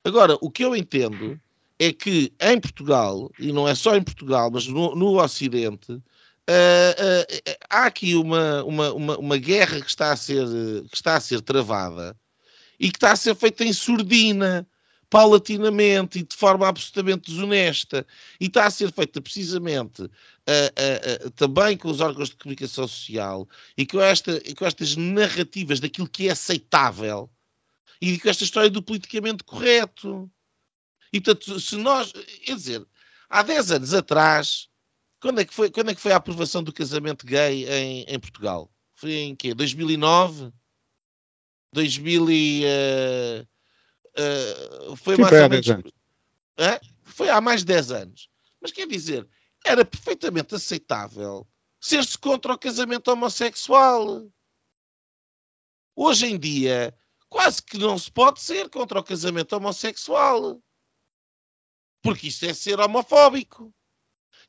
[0.03, 1.39] Agora, o que eu entendo
[1.79, 6.01] é que em Portugal, e não é só em Portugal, mas no, no Ocidente, uh,
[6.01, 10.45] uh, há aqui uma, uma, uma, uma, guerra que está, a ser,
[10.89, 12.15] que está a ser travada
[12.77, 14.67] e que está a ser feita em surdina,
[15.09, 18.05] paulatinamente e de forma absolutamente desonesta.
[18.39, 23.85] E está a ser feita precisamente uh, também com os órgãos de comunicação social e
[23.85, 27.29] com, esta, com estas narrativas daquilo que é aceitável
[28.01, 30.29] e com esta história do politicamente correto.
[31.11, 32.85] E portanto, se nós, quer dizer,
[33.29, 34.69] há 10 anos atrás,
[35.19, 38.19] quando é que foi, quando é que foi a aprovação do casamento gay em, em
[38.19, 38.71] Portugal?
[38.95, 39.53] Foi em quê?
[39.53, 40.51] 2009?
[41.71, 43.47] 2000 e, uh,
[44.91, 45.91] uh, foi Sim, mais foi ou há menos, 10 anos.
[46.57, 46.81] É?
[47.03, 48.29] Foi há mais de 10 anos.
[48.61, 49.27] Mas quer dizer,
[49.65, 51.47] era perfeitamente aceitável
[51.79, 54.27] ser-se contra o casamento homossexual.
[55.95, 56.93] Hoje em dia,
[57.29, 60.61] quase que não se pode ser contra o casamento homossexual.
[62.01, 63.73] Porque isso é ser homofóbico.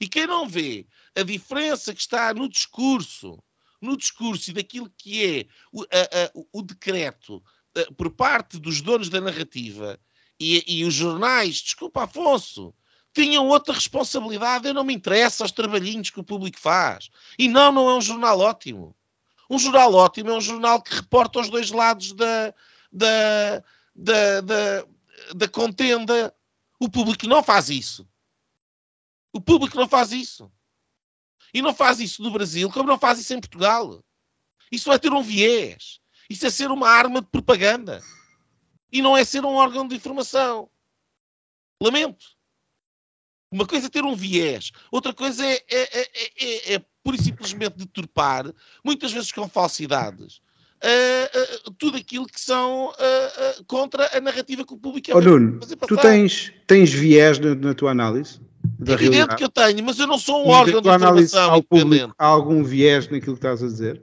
[0.00, 3.42] E quem não vê a diferença que está no discurso,
[3.80, 7.42] no discurso e daquilo que é o, a, a, o decreto
[7.76, 9.98] a, por parte dos donos da narrativa
[10.38, 12.74] e, e os jornais, desculpa Afonso,
[13.12, 14.68] tinham outra responsabilidade.
[14.68, 17.10] Eu não me interessa aos trabalhinhos que o público faz.
[17.38, 18.96] E não, não é um jornal ótimo.
[19.50, 22.54] Um jornal ótimo é um jornal que reporta os dois lados da,
[22.90, 23.62] da,
[23.94, 24.84] da, da,
[25.34, 26.32] da contenda.
[26.80, 28.08] O público não faz isso.
[29.32, 30.50] O público não faz isso.
[31.52, 34.02] E não faz isso no Brasil, como não faz isso em Portugal.
[34.72, 36.00] Isso vai ter um viés.
[36.28, 38.00] Isso é ser uma arma de propaganda.
[38.90, 40.70] E não é ser um órgão de informação.
[41.82, 42.40] Lamento.
[43.52, 47.78] Uma coisa é ter um viés, outra coisa é, é, é, é, pura e simplesmente
[47.78, 48.44] deturpar,
[48.84, 50.40] muitas vezes com falsidades,
[50.84, 52.92] uh, tudo aquilo que são
[53.66, 57.74] contra a narrativa que o público é oh, Nuno, tu tens, tens viés na, na
[57.74, 58.40] tua análise?
[58.78, 59.36] Da é evidente realidade.
[59.36, 62.26] que eu tenho, mas eu não sou um e órgão de informação ao público, há
[62.26, 64.02] algum viés naquilo que estás a dizer?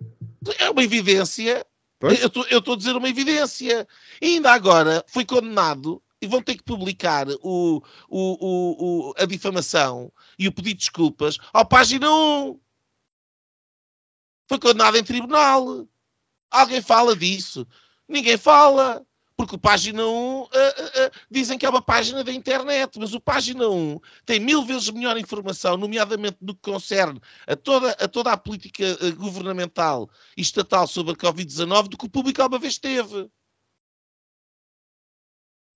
[0.60, 1.66] É uma evidência.
[2.00, 2.20] Pois?
[2.22, 3.88] Eu estou a dizer uma evidência.
[4.22, 10.12] E ainda agora foi condenado e vão ter que publicar o, o, o, a difamação
[10.38, 12.60] e o pedido de desculpas ao página 1.
[14.48, 15.88] Foi condenado em tribunal.
[16.52, 17.68] Alguém fala disso?
[18.08, 19.06] Ninguém fala.
[19.38, 23.14] Porque o página 1 uh, uh, uh, dizem que é uma página da internet, mas
[23.14, 28.08] o página 1 tem mil vezes melhor informação, nomeadamente no que concerne a toda a,
[28.08, 32.60] toda a política uh, governamental e estatal sobre a Covid-19 do que o público alguma
[32.60, 33.30] vez teve.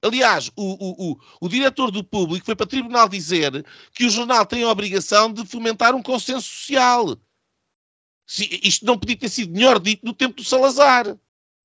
[0.04, 3.64] Aliás, o, o, o, o, diretor do público foi para o tribunal dizer
[3.94, 7.16] que o jornal tem a obrigação de fomentar um consenso social.
[8.40, 11.18] Isto não podia ter sido melhor dito no tempo do Salazar.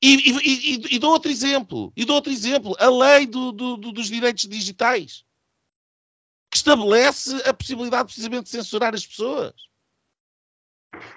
[0.03, 1.93] E, e, e, e dou outro exemplo.
[1.97, 2.77] E dou outro exemplo.
[2.79, 5.25] A lei do, do, do, dos direitos digitais.
[6.51, 9.55] Que estabelece a possibilidade precisamente de censurar as pessoas.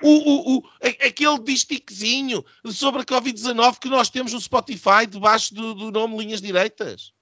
[0.02, 5.74] O, o, o, aquele distiquezinho sobre a Covid-19 que nós temos no Spotify debaixo do,
[5.74, 7.14] do nome Linhas Direitas.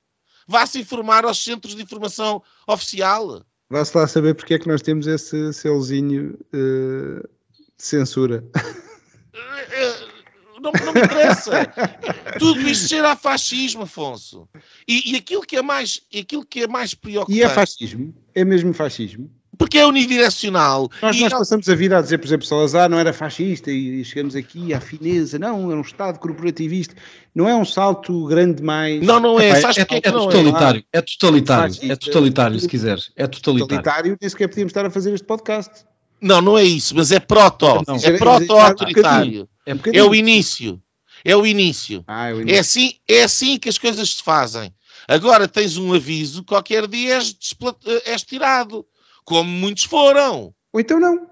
[0.47, 3.45] Vá-se informar aos centros de informação oficial.
[3.69, 7.36] Vá-se lá saber porque é que nós temos esse selozinho uh,
[7.77, 8.43] censura.
[10.59, 11.65] Não, não me interessa.
[12.39, 14.47] Tudo isto cheira a fascismo, Afonso.
[14.87, 17.39] E, e, aquilo, que é mais, aquilo que é mais preocupante.
[17.39, 18.13] E é fascismo?
[18.33, 19.29] É mesmo fascismo?
[19.57, 20.89] Porque é unidirecional.
[21.01, 24.35] Nós, nós passamos a vida a dizer, por exemplo, Salazar não era fascista e chegamos
[24.35, 25.39] aqui à fineza.
[25.39, 26.95] Não, era um Estado corporativista.
[27.33, 29.01] Não é um salto grande mais.
[29.01, 29.49] Não, não é.
[29.49, 30.83] é, é, é, é totalitário.
[30.93, 31.75] É, é totalitário.
[31.81, 33.11] É totalitário, se quiseres.
[33.15, 33.67] É totalitário.
[33.67, 35.85] Totalitário, nem sequer podíamos estar a fazer este podcast.
[36.21, 37.83] Não, não é isso, mas é proto.
[37.87, 37.95] Não.
[37.95, 39.47] É proto-autoritário.
[39.65, 40.81] É, é, o início.
[41.23, 42.03] É o início.
[42.07, 42.55] Ah, é, o início.
[42.55, 44.73] É, assim, é assim que as coisas se fazem.
[45.07, 47.35] Agora tens um aviso, qualquer dia és,
[48.05, 48.85] és tirado.
[49.23, 50.53] Como muitos foram.
[50.71, 51.27] Ou então não.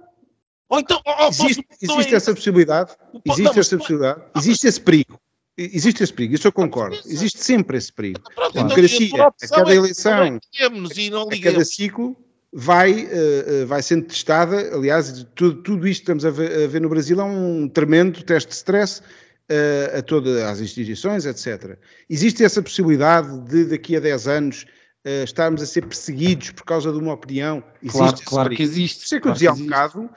[0.68, 2.92] Ou então, oh, existe, existe é essa possibilidade.
[3.26, 4.22] Existe não, essa possibilidade.
[4.36, 5.20] Existe esse perigo.
[5.58, 6.98] Existe esse perigo, isso eu concordo.
[7.06, 8.20] Existe sempre esse perigo.
[8.36, 12.18] Pronto, a democracia, a cada eleição, a cada ciclo,
[12.58, 14.74] vai, uh, vai sendo testada.
[14.74, 18.24] Aliás, tudo, tudo isto que estamos a ver, a ver, no Brasil é um tremendo
[18.24, 21.78] teste de stress uh, a todas as instituições, etc.
[22.10, 24.66] Existe essa possibilidade de, daqui a 10 anos,
[25.06, 27.62] uh, estarmos a ser perseguidos por causa de uma opinião?
[27.84, 29.04] Existe claro, claro que existe.
[29.04, 30.10] Isso é que eu dizia há um bocado,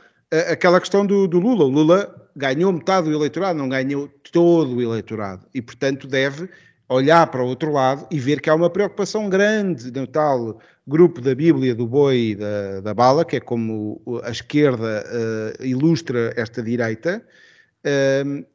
[0.48, 1.64] aquela questão do, do, Lula.
[1.64, 5.44] O Lula ganhou metade do eleitorado, não ganhou todo o eleitorado.
[5.52, 6.48] E, portanto, deve
[6.88, 11.20] olhar para o outro lado e ver que há uma preocupação grande no tal grupo
[11.20, 16.32] da Bíblia do boi e da, da bala, que é como a esquerda uh, ilustra
[16.34, 17.22] esta direita,
[17.84, 18.46] uh,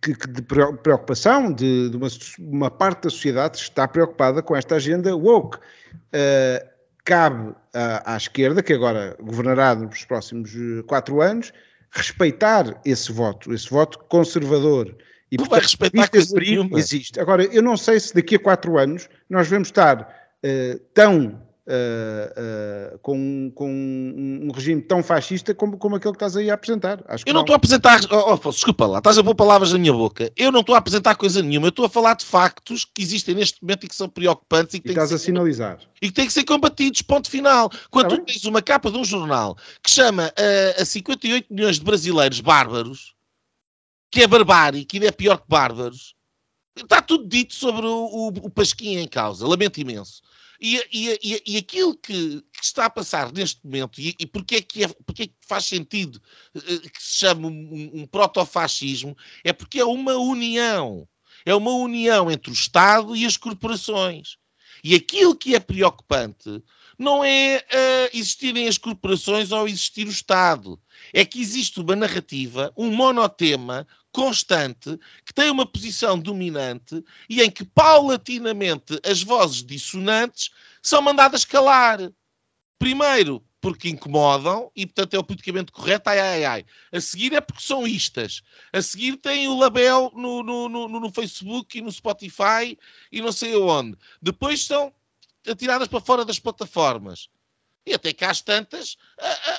[0.00, 2.08] que, que, de preocupação de, de uma,
[2.38, 5.58] uma, parte da sociedade está preocupada com esta agenda woke.
[5.58, 6.70] Uh,
[7.04, 11.52] cabe à, à, esquerda, que agora governará nos próximos eh, quatro anos,
[11.90, 14.94] respeitar esse voto, esse voto conservador.
[15.30, 16.78] E, não portanto, vai respeitar coisa nenhuma.
[16.78, 17.20] Existe.
[17.20, 20.02] Agora, eu não sei se daqui a quatro anos nós vamos estar
[20.44, 26.36] uh, tão Uh, uh, com, com, um regime tão fascista como, como aquele que estás
[26.36, 27.00] aí a apresentar.
[27.06, 28.00] Acho eu não estou a apresentar.
[28.10, 30.32] Oh, oh, desculpa lá, estás a pôr palavras na minha boca.
[30.36, 31.66] Eu não estou a apresentar coisa nenhuma.
[31.66, 34.80] Eu estou a falar de factos que existem neste momento e que são preocupantes e
[34.80, 35.78] que, e estás a sinalizar.
[36.02, 37.02] E que têm que ser combatidos.
[37.02, 37.70] Ponto final.
[37.88, 40.32] Quando tá tu tens uma capa de um jornal que chama
[40.76, 43.14] a 58 milhões de brasileiros bárbaros,
[44.10, 46.14] que é barbárie, que ainda é pior que bárbaros,
[46.76, 49.46] está tudo dito sobre o, o, o Pasquim em causa.
[49.46, 50.22] Lamento imenso.
[50.60, 54.60] E, e, e, aquilo que, que, está a passar neste momento, e, e porque, é
[54.60, 56.20] que é, porque é que faz sentido
[56.54, 61.08] uh, que se chame um, um protofascismo, é porque é uma união.
[61.46, 64.36] É uma união entre o Estado e as corporações.
[64.84, 66.62] E aquilo que é preocupante
[66.98, 70.78] não é uh, existirem as corporações ou existir o Estado.
[71.14, 77.50] É que existe uma narrativa, um monotema constante, que tem uma posição dominante e em
[77.50, 80.50] que paulatinamente as vozes dissonantes
[80.82, 81.98] são mandadas calar.
[82.78, 86.66] Primeiro, porque incomodam e, portanto, é o politicamente correto, ai, ai, ai.
[86.92, 88.42] A seguir é porque são istas.
[88.72, 92.78] A seguir tem o label no, no, no, no Facebook e no Spotify
[93.12, 93.96] e não sei onde.
[94.22, 94.92] Depois são
[95.46, 97.28] atiradas para fora das plataformas.
[97.84, 99.54] E até que às tantas, a, a,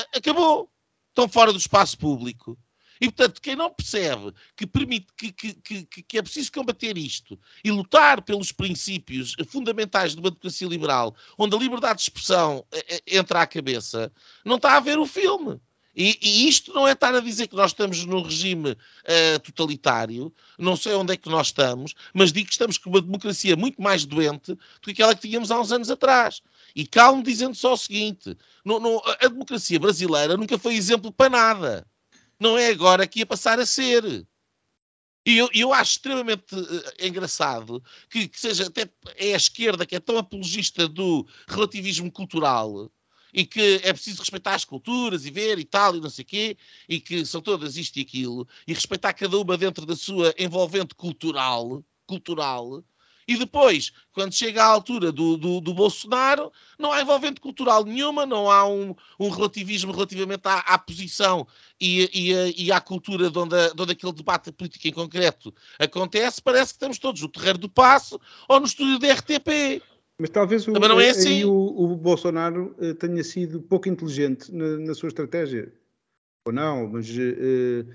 [0.00, 0.70] a, acabou.
[1.08, 2.58] Estão fora do espaço público.
[3.00, 7.38] E, portanto, quem não percebe que, permite, que, que, que, que, é preciso combater isto
[7.64, 12.84] e lutar pelos princípios fundamentais de uma democracia liberal, onde a liberdade de expressão eh,
[12.88, 14.12] eh, entra à cabeça,
[14.44, 15.60] não está a ver o filme.
[15.96, 20.30] E, e, isto não é estar a dizer que nós estamos num regime uh, totalitário,
[20.58, 23.80] não sei onde é que nós estamos, mas digo que estamos com uma democracia muito
[23.80, 26.42] mais doente do que aquela que tínhamos há uns anos atrás.
[26.74, 28.36] E calmo dizendo só o seguinte:
[29.22, 31.86] a democracia brasileira nunca foi exemplo para nada.
[32.38, 34.26] Não é agora que ia passar a ser.
[35.26, 39.96] E eu, eu acho extremamente uh, engraçado que, que, seja até é a esquerda que
[39.96, 42.92] é tão apologista do relativismo cultural
[43.34, 46.26] e que é preciso respeitar as culturas e ver e tal e não sei o
[46.26, 46.56] quê,
[46.88, 50.94] e que são todas isto e aquilo, e respeitar cada uma dentro da sua envolvente
[50.94, 52.82] cultural, cultural,
[53.28, 58.24] e depois, quando chega à altura do, do, do, Bolsonaro, não há envolvente cultural nenhuma,
[58.24, 61.46] não há um, um relativismo relativamente à, à posição
[61.80, 66.40] e, e, e, à cultura de onde, de onde aquele debate político em concreto acontece.
[66.40, 69.82] Parece que estamos todos no terreiro do passo ou no estúdio da RTP.
[70.18, 71.44] Mas talvez o, é assim.
[71.44, 75.70] o, o, Bolsonaro uh, tenha sido pouco inteligente na, na, sua estratégia.
[76.46, 77.86] Ou não, mas uh,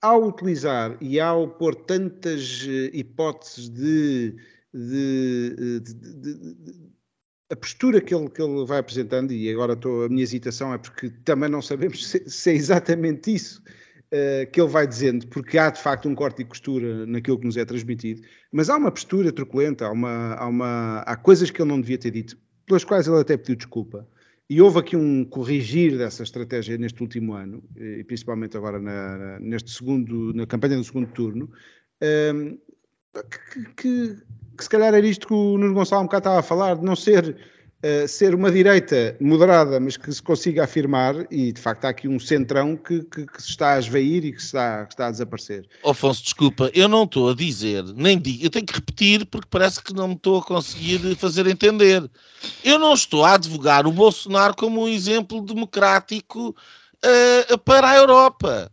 [0.00, 4.36] ao utilizar e ao pôr tantas uh, hipóteses de,
[4.72, 6.90] de, de, de,
[7.50, 10.78] a postura que ele, que ele vai apresentando, e agora estou, a minha hesitação é
[10.78, 13.62] porque também não sabemos se, se é exatamente isso
[14.12, 17.46] uh, que ele vai dizendo, porque há de facto um corte e costura naquilo que
[17.46, 18.22] nos é transmitido,
[18.52, 21.98] mas há uma postura truculenta, há, uma, há, uma, há coisas que ele não devia
[21.98, 24.06] ter dito, pelas quais ele até pediu desculpa.
[24.50, 29.70] E houve aqui um corrigir dessa estratégia neste último ano, e principalmente agora na, neste
[29.70, 31.50] segundo, na campanha do segundo turno,
[32.00, 32.56] ehm,
[33.12, 34.16] que, que,
[34.56, 36.84] que, se calhar era isto que o Nuno Gonçalo um bocado estava a falar, de
[36.84, 37.36] não ser
[37.84, 42.08] uh, ser uma direita moderada, mas que se consiga afirmar, e de facto há aqui
[42.08, 45.10] um centrão que, que, que se está a esvair e que está, que está a
[45.10, 45.68] desaparecer.
[45.84, 49.82] Afonso, desculpa, eu não estou a dizer, nem digo, eu tenho que repetir porque parece
[49.82, 52.08] que não me estou a conseguir fazer entender.
[52.64, 56.54] Eu não estou a advogar o Bolsonaro como um exemplo democrático
[57.04, 58.70] uh, para a Europa.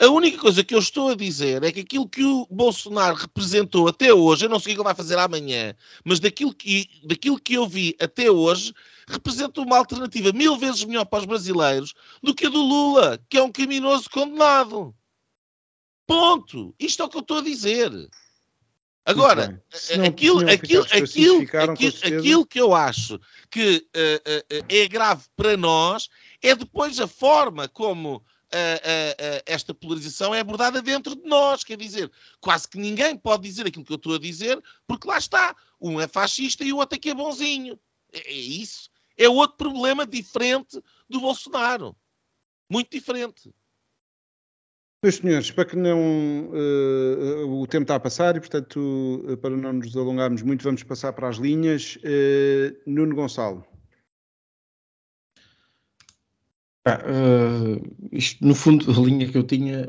[0.00, 3.88] A única coisa que eu estou a dizer é que aquilo que o Bolsonaro representou
[3.88, 7.40] até hoje, eu não sei o que ele vai fazer amanhã, mas daquilo que, daquilo
[7.40, 8.72] que eu vi até hoje,
[9.08, 13.38] representa uma alternativa mil vezes melhor para os brasileiros do que a do Lula, que
[13.38, 14.94] é um criminoso condenado.
[16.06, 16.72] Ponto.
[16.78, 17.90] Isto é o que eu estou a dizer.
[19.04, 19.60] Agora,
[19.96, 21.42] não, aquilo, aquilo, aquilo,
[21.72, 23.18] aquilo, aquilo, que eu acho
[23.50, 26.08] que uh, uh, é grave para nós
[26.42, 28.22] é depois a forma como
[29.46, 31.64] esta polarização é abordada dentro de nós.
[31.64, 32.10] Quer dizer,
[32.40, 35.54] quase que ninguém pode dizer aquilo que eu estou a dizer, porque lá está.
[35.80, 37.78] Um é fascista e o outro é que é bonzinho.
[38.12, 38.90] É, é isso.
[39.16, 41.96] É outro problema diferente do Bolsonaro.
[42.70, 43.52] muito diferente.
[45.02, 46.50] Meus senhores, para que não.
[46.50, 50.82] Uh, o tempo está a passar e, portanto, uh, para não nos alongarmos muito, vamos
[50.82, 51.96] passar para as linhas.
[51.96, 53.64] Uh, Nuno Gonçalo.
[56.94, 57.80] Ah,
[58.12, 59.88] isto, no fundo, a linha que eu tinha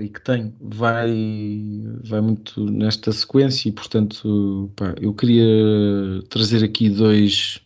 [0.00, 5.44] e que tenho vai, vai muito nesta sequência e, portanto, pá, eu queria
[6.28, 7.60] trazer aqui dois,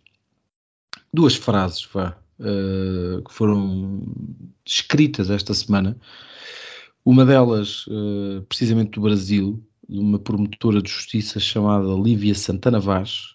[1.13, 4.03] duas frases vá, que foram
[4.67, 5.97] escritas esta semana.
[7.05, 13.35] Uma delas, uh, precisamente do Brasil, de uma promotora de justiça chamada Lívia Santana Vaz,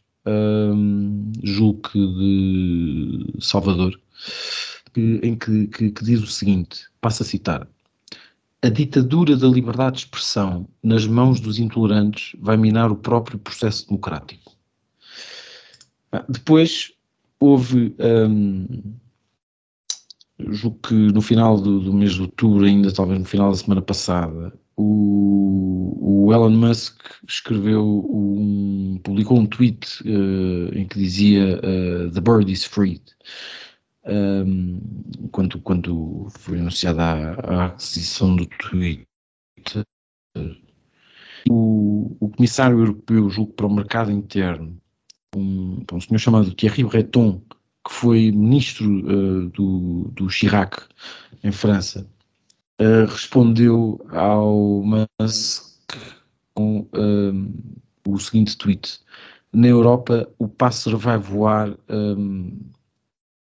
[1.44, 4.00] julgo que de Salvador,
[4.96, 7.68] que, em que, que, que diz o seguinte: passo a citar.
[8.62, 13.86] A ditadura da liberdade de expressão nas mãos dos intolerantes vai minar o próprio processo
[13.86, 14.54] democrático.
[16.30, 16.94] Depois
[17.40, 18.96] houve um,
[20.40, 23.82] julgo que no final do, do, mês de outubro, ainda talvez no final da semana
[23.82, 32.10] passada, o, o Elon Musk escreveu um, publicou um tweet uh, em que dizia uh,
[32.12, 33.02] The bird is freed.
[34.08, 34.80] Um,
[35.32, 39.08] quando, quando foi anunciada a, aquisição do tweet,
[41.50, 44.78] o, o comissário europeu, julgo para o mercado interno,
[45.36, 47.42] um, um senhor chamado Thierry Breton,
[47.86, 50.84] que foi ministro uh, do, do Chirac
[51.44, 52.08] em França,
[52.82, 55.94] uh, respondeu ao Musk
[56.54, 57.54] com uh,
[58.08, 59.00] o seguinte tweet:
[59.52, 61.76] Na Europa, o pássaro vai voar.
[61.90, 62.58] Um,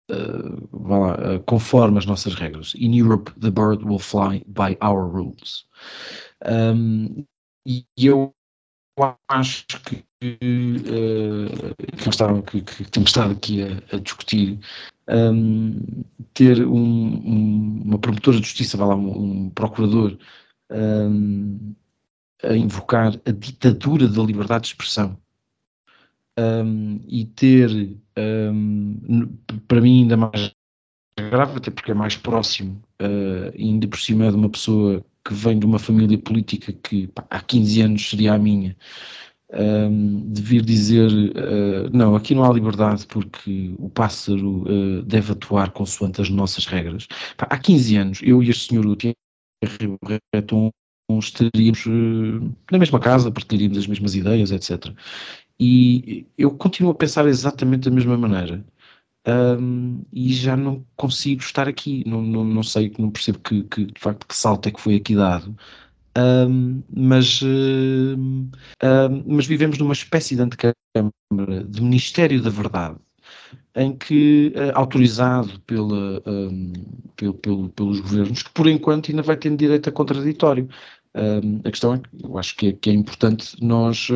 [0.09, 2.73] lá, conforme as nossas regras.
[2.75, 5.65] In Europe, the bird will fly by our rules.
[6.45, 7.25] Um,
[7.65, 8.33] e eu
[9.27, 11.75] acho que, uh,
[12.43, 14.59] que, que, que, temos estado aqui a, a discutir,
[15.09, 16.03] um,
[16.33, 20.17] ter um, um, uma promotora de justiça, vai lá, um, procurador,
[22.43, 25.17] a invocar a ditadura da liberdade de expressão.
[26.39, 29.27] Hum, e ter, hum,
[29.67, 30.53] para mim, ainda mais
[31.17, 35.57] grave, até porque é mais próximo, uh, ainda por cima de uma pessoa que vem
[35.59, 38.77] de uma família política que pá, há 15 anos seria a minha,
[39.53, 45.31] um, de vir dizer uh, não, aqui não há liberdade porque o pássaro uh, deve
[45.31, 47.07] atuar consoante as nossas regras.
[47.35, 49.97] Pá, há 15 anos, eu e este senhor Thierry
[50.31, 50.71] Breton
[51.19, 51.85] estaríamos
[52.69, 54.93] na mesma casa, partilharíamos as mesmas ideias, etc.
[55.59, 58.63] E eu continuo a pensar exatamente da mesma maneira
[59.27, 63.85] um, e já não consigo estar aqui, não, não, não sei, não percebo que, que,
[63.85, 65.55] de facto que salto é que foi aqui dado.
[66.17, 67.41] Um, mas,
[69.25, 72.97] mas vivemos numa espécie de antecâmara, de Ministério da Verdade,
[73.75, 76.23] em que, uh, autorizado pela,
[77.15, 80.67] pelo, pelo, pelos governos, que por enquanto ainda vai tendo direito a contraditório.
[81.63, 84.09] a questão é que eu acho que é, que é importante nós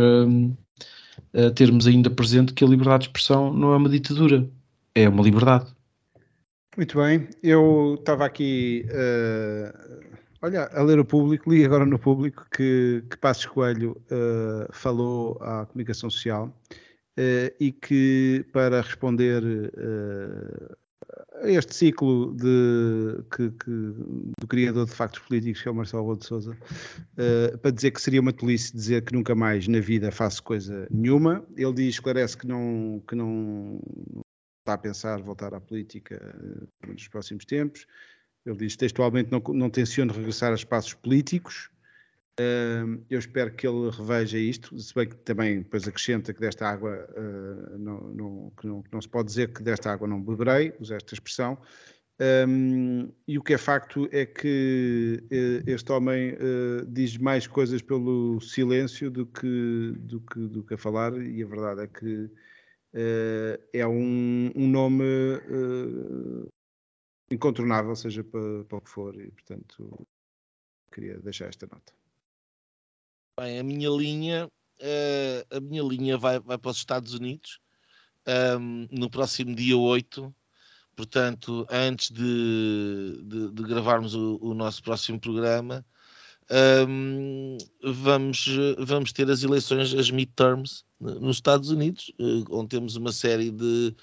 [1.33, 4.49] uh, termos ainda presente que a liberdade de expressão não é uma ditadura,
[4.95, 5.65] é uma liberdade.
[6.77, 10.07] Muito bem, eu estava aqui, uh,
[10.41, 15.37] olha, a ler o público, li agora no público que, que Passos Coelho uh, falou
[15.41, 16.47] à comunicação social
[17.17, 20.80] uh, e que para responder a
[21.43, 23.71] este ciclo de, que, que,
[24.39, 26.57] do criador de factos políticos, que é o Marcelo Rebelo de Sousa,
[27.61, 31.45] para dizer que seria uma tolice dizer que nunca mais na vida faço coisa nenhuma.
[31.55, 33.79] Ele diz, esclarece que não, que não
[34.61, 37.85] está a pensar voltar à política eh, nos próximos tempos.
[38.45, 41.69] Ele diz textualmente: não, não tenciono regressar a espaços políticos.
[42.39, 46.67] Uh, eu espero que ele reveja isto, se bem que também depois acrescenta que desta
[46.67, 50.21] água uh, não, não, que não, que não, se pode dizer que desta água não
[50.21, 51.57] beberei, usa esta expressão.
[52.47, 55.23] Um, e o que é facto é que
[55.65, 60.77] este homem uh, diz mais coisas pelo silêncio do que, do, que, do que a
[60.77, 65.03] falar, e a verdade é que uh, é um, um nome
[67.29, 70.07] incontornável, seja para, para o que for, e portanto
[70.91, 72.00] queria deixar esta nota.
[73.39, 77.59] Bem, a minha linha, uh, a minha linha vai, vai para os Estados Unidos
[78.59, 80.33] um, no próximo dia 8.
[80.95, 85.85] Portanto, antes de, de, de gravarmos o, o, nosso próximo programa,
[86.87, 88.45] um, vamos,
[88.77, 93.95] vamos ter as eleições, as midterms, nos Estados Unidos, eh, onde temos uma série de,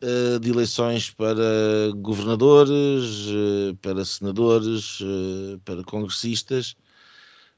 [0.00, 3.26] eh, de eleições para governadores,
[3.82, 5.00] para senadores,
[5.64, 6.76] para congressistas.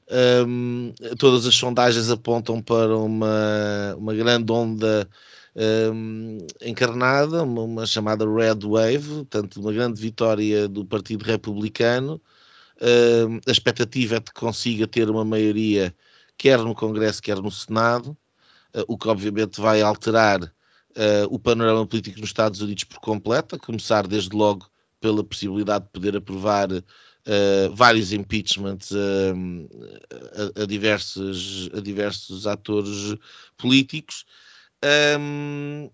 [0.09, 5.09] Um, todas as sondagens apontam para uma, uma grande onda
[5.55, 12.21] um, encarnada, uma, uma, chamada Red Wave, portanto, uma grande vitória do Partido Republicano.
[12.81, 15.95] Um, a expectativa é que consiga ter uma maioria,
[16.37, 18.17] quer no Congresso, quer no Senado,
[18.75, 23.55] uh, o que obviamente vai alterar uh, o panorama político nos Estados Unidos por completo,
[23.55, 24.69] a começar desde logo
[24.99, 26.69] pela possibilidade de poder aprovar
[27.27, 33.15] uh, vários impeachments a, a, diversos, a diversos atores
[33.57, 34.25] políticos.
[35.19, 35.89] Um,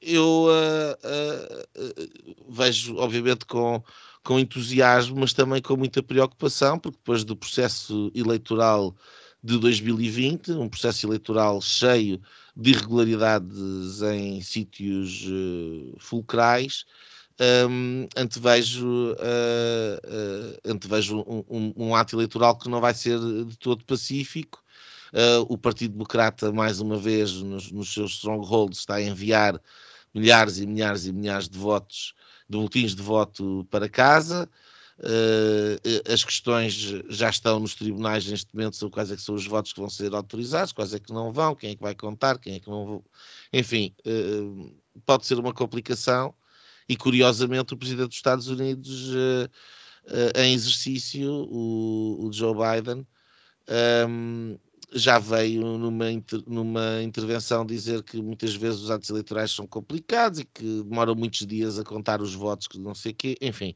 [0.00, 3.82] eu uh, uh, vejo, obviamente, com,
[4.22, 8.94] com entusiasmo, mas também com muita preocupação, porque depois do processo eleitoral
[9.42, 12.20] de 2020, um processo eleitoral cheio
[12.56, 16.84] de irregularidades em sítios uh, fulcrais,
[17.40, 23.84] um, antevejo, uh, antevejo um, um, um ato eleitoral que não vai ser de todo
[23.84, 24.62] pacífico
[25.12, 29.60] Uh, o Partido Democrata, mais uma vez, nos, nos, seus strongholds, está a enviar
[30.14, 32.14] milhares e milhares e milhares de votos,
[32.48, 34.48] de boletins de voto para casa.
[34.98, 36.74] Uh, as questões
[37.08, 39.88] já estão nos tribunais neste momento sobre quais é que são os votos que vão
[39.88, 42.68] ser autorizados, quais é que não vão, quem é que vai contar, quem é que
[42.68, 43.04] não vão.
[43.52, 44.74] Enfim, uh,
[45.06, 46.34] pode ser uma complicação.
[46.88, 49.12] E curiosamente, o Presidente dos Estados Unidos,
[50.36, 53.06] em exercício, o, o Joe Biden,
[54.08, 54.58] um,
[54.92, 60.40] já veio numa, inter, numa intervenção dizer que muitas vezes os atos eleitorais são complicados
[60.40, 63.74] e que demoram muitos dias a contar os votos, que não sei o quê, enfim,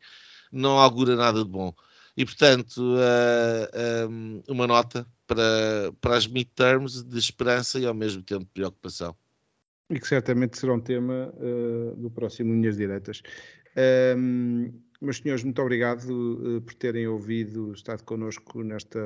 [0.51, 1.75] não augura nada de bom.
[2.17, 8.23] E, portanto, uh, um, uma nota para, para as midterms de esperança e ao mesmo
[8.23, 9.17] tempo de preocupação.
[9.93, 13.23] E que certamente será um tema uh, do próximo Linhas Diretas.
[14.17, 18.99] Um, meus senhores, muito obrigado uh, por terem ouvido, estado connosco nesta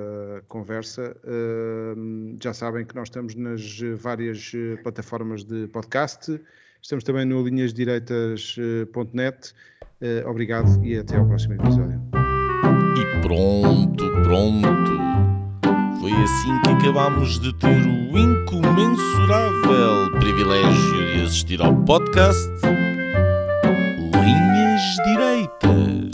[0.46, 1.16] conversa.
[1.24, 6.38] Uh, já sabem que nós estamos nas várias eh, plataformas de podcast.
[6.82, 9.54] Estamos também no linhasdireitas.net.
[10.00, 11.98] Uh, obrigado e até ao próximo episódio.
[12.94, 14.68] E pronto, pronto.
[15.98, 17.80] Foi assim que acabámos de ter
[18.12, 19.95] o incomensurável
[20.26, 22.50] privilégio de assistir ao podcast
[24.12, 26.10] Linhas Direitas.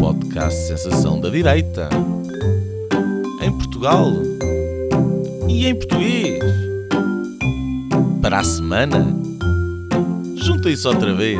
[0.00, 1.88] podcast Sensação da Direita.
[3.40, 4.10] Em Portugal
[5.48, 6.42] e em português.
[8.20, 9.06] Para a semana,
[10.34, 11.38] juntem-se outra vez.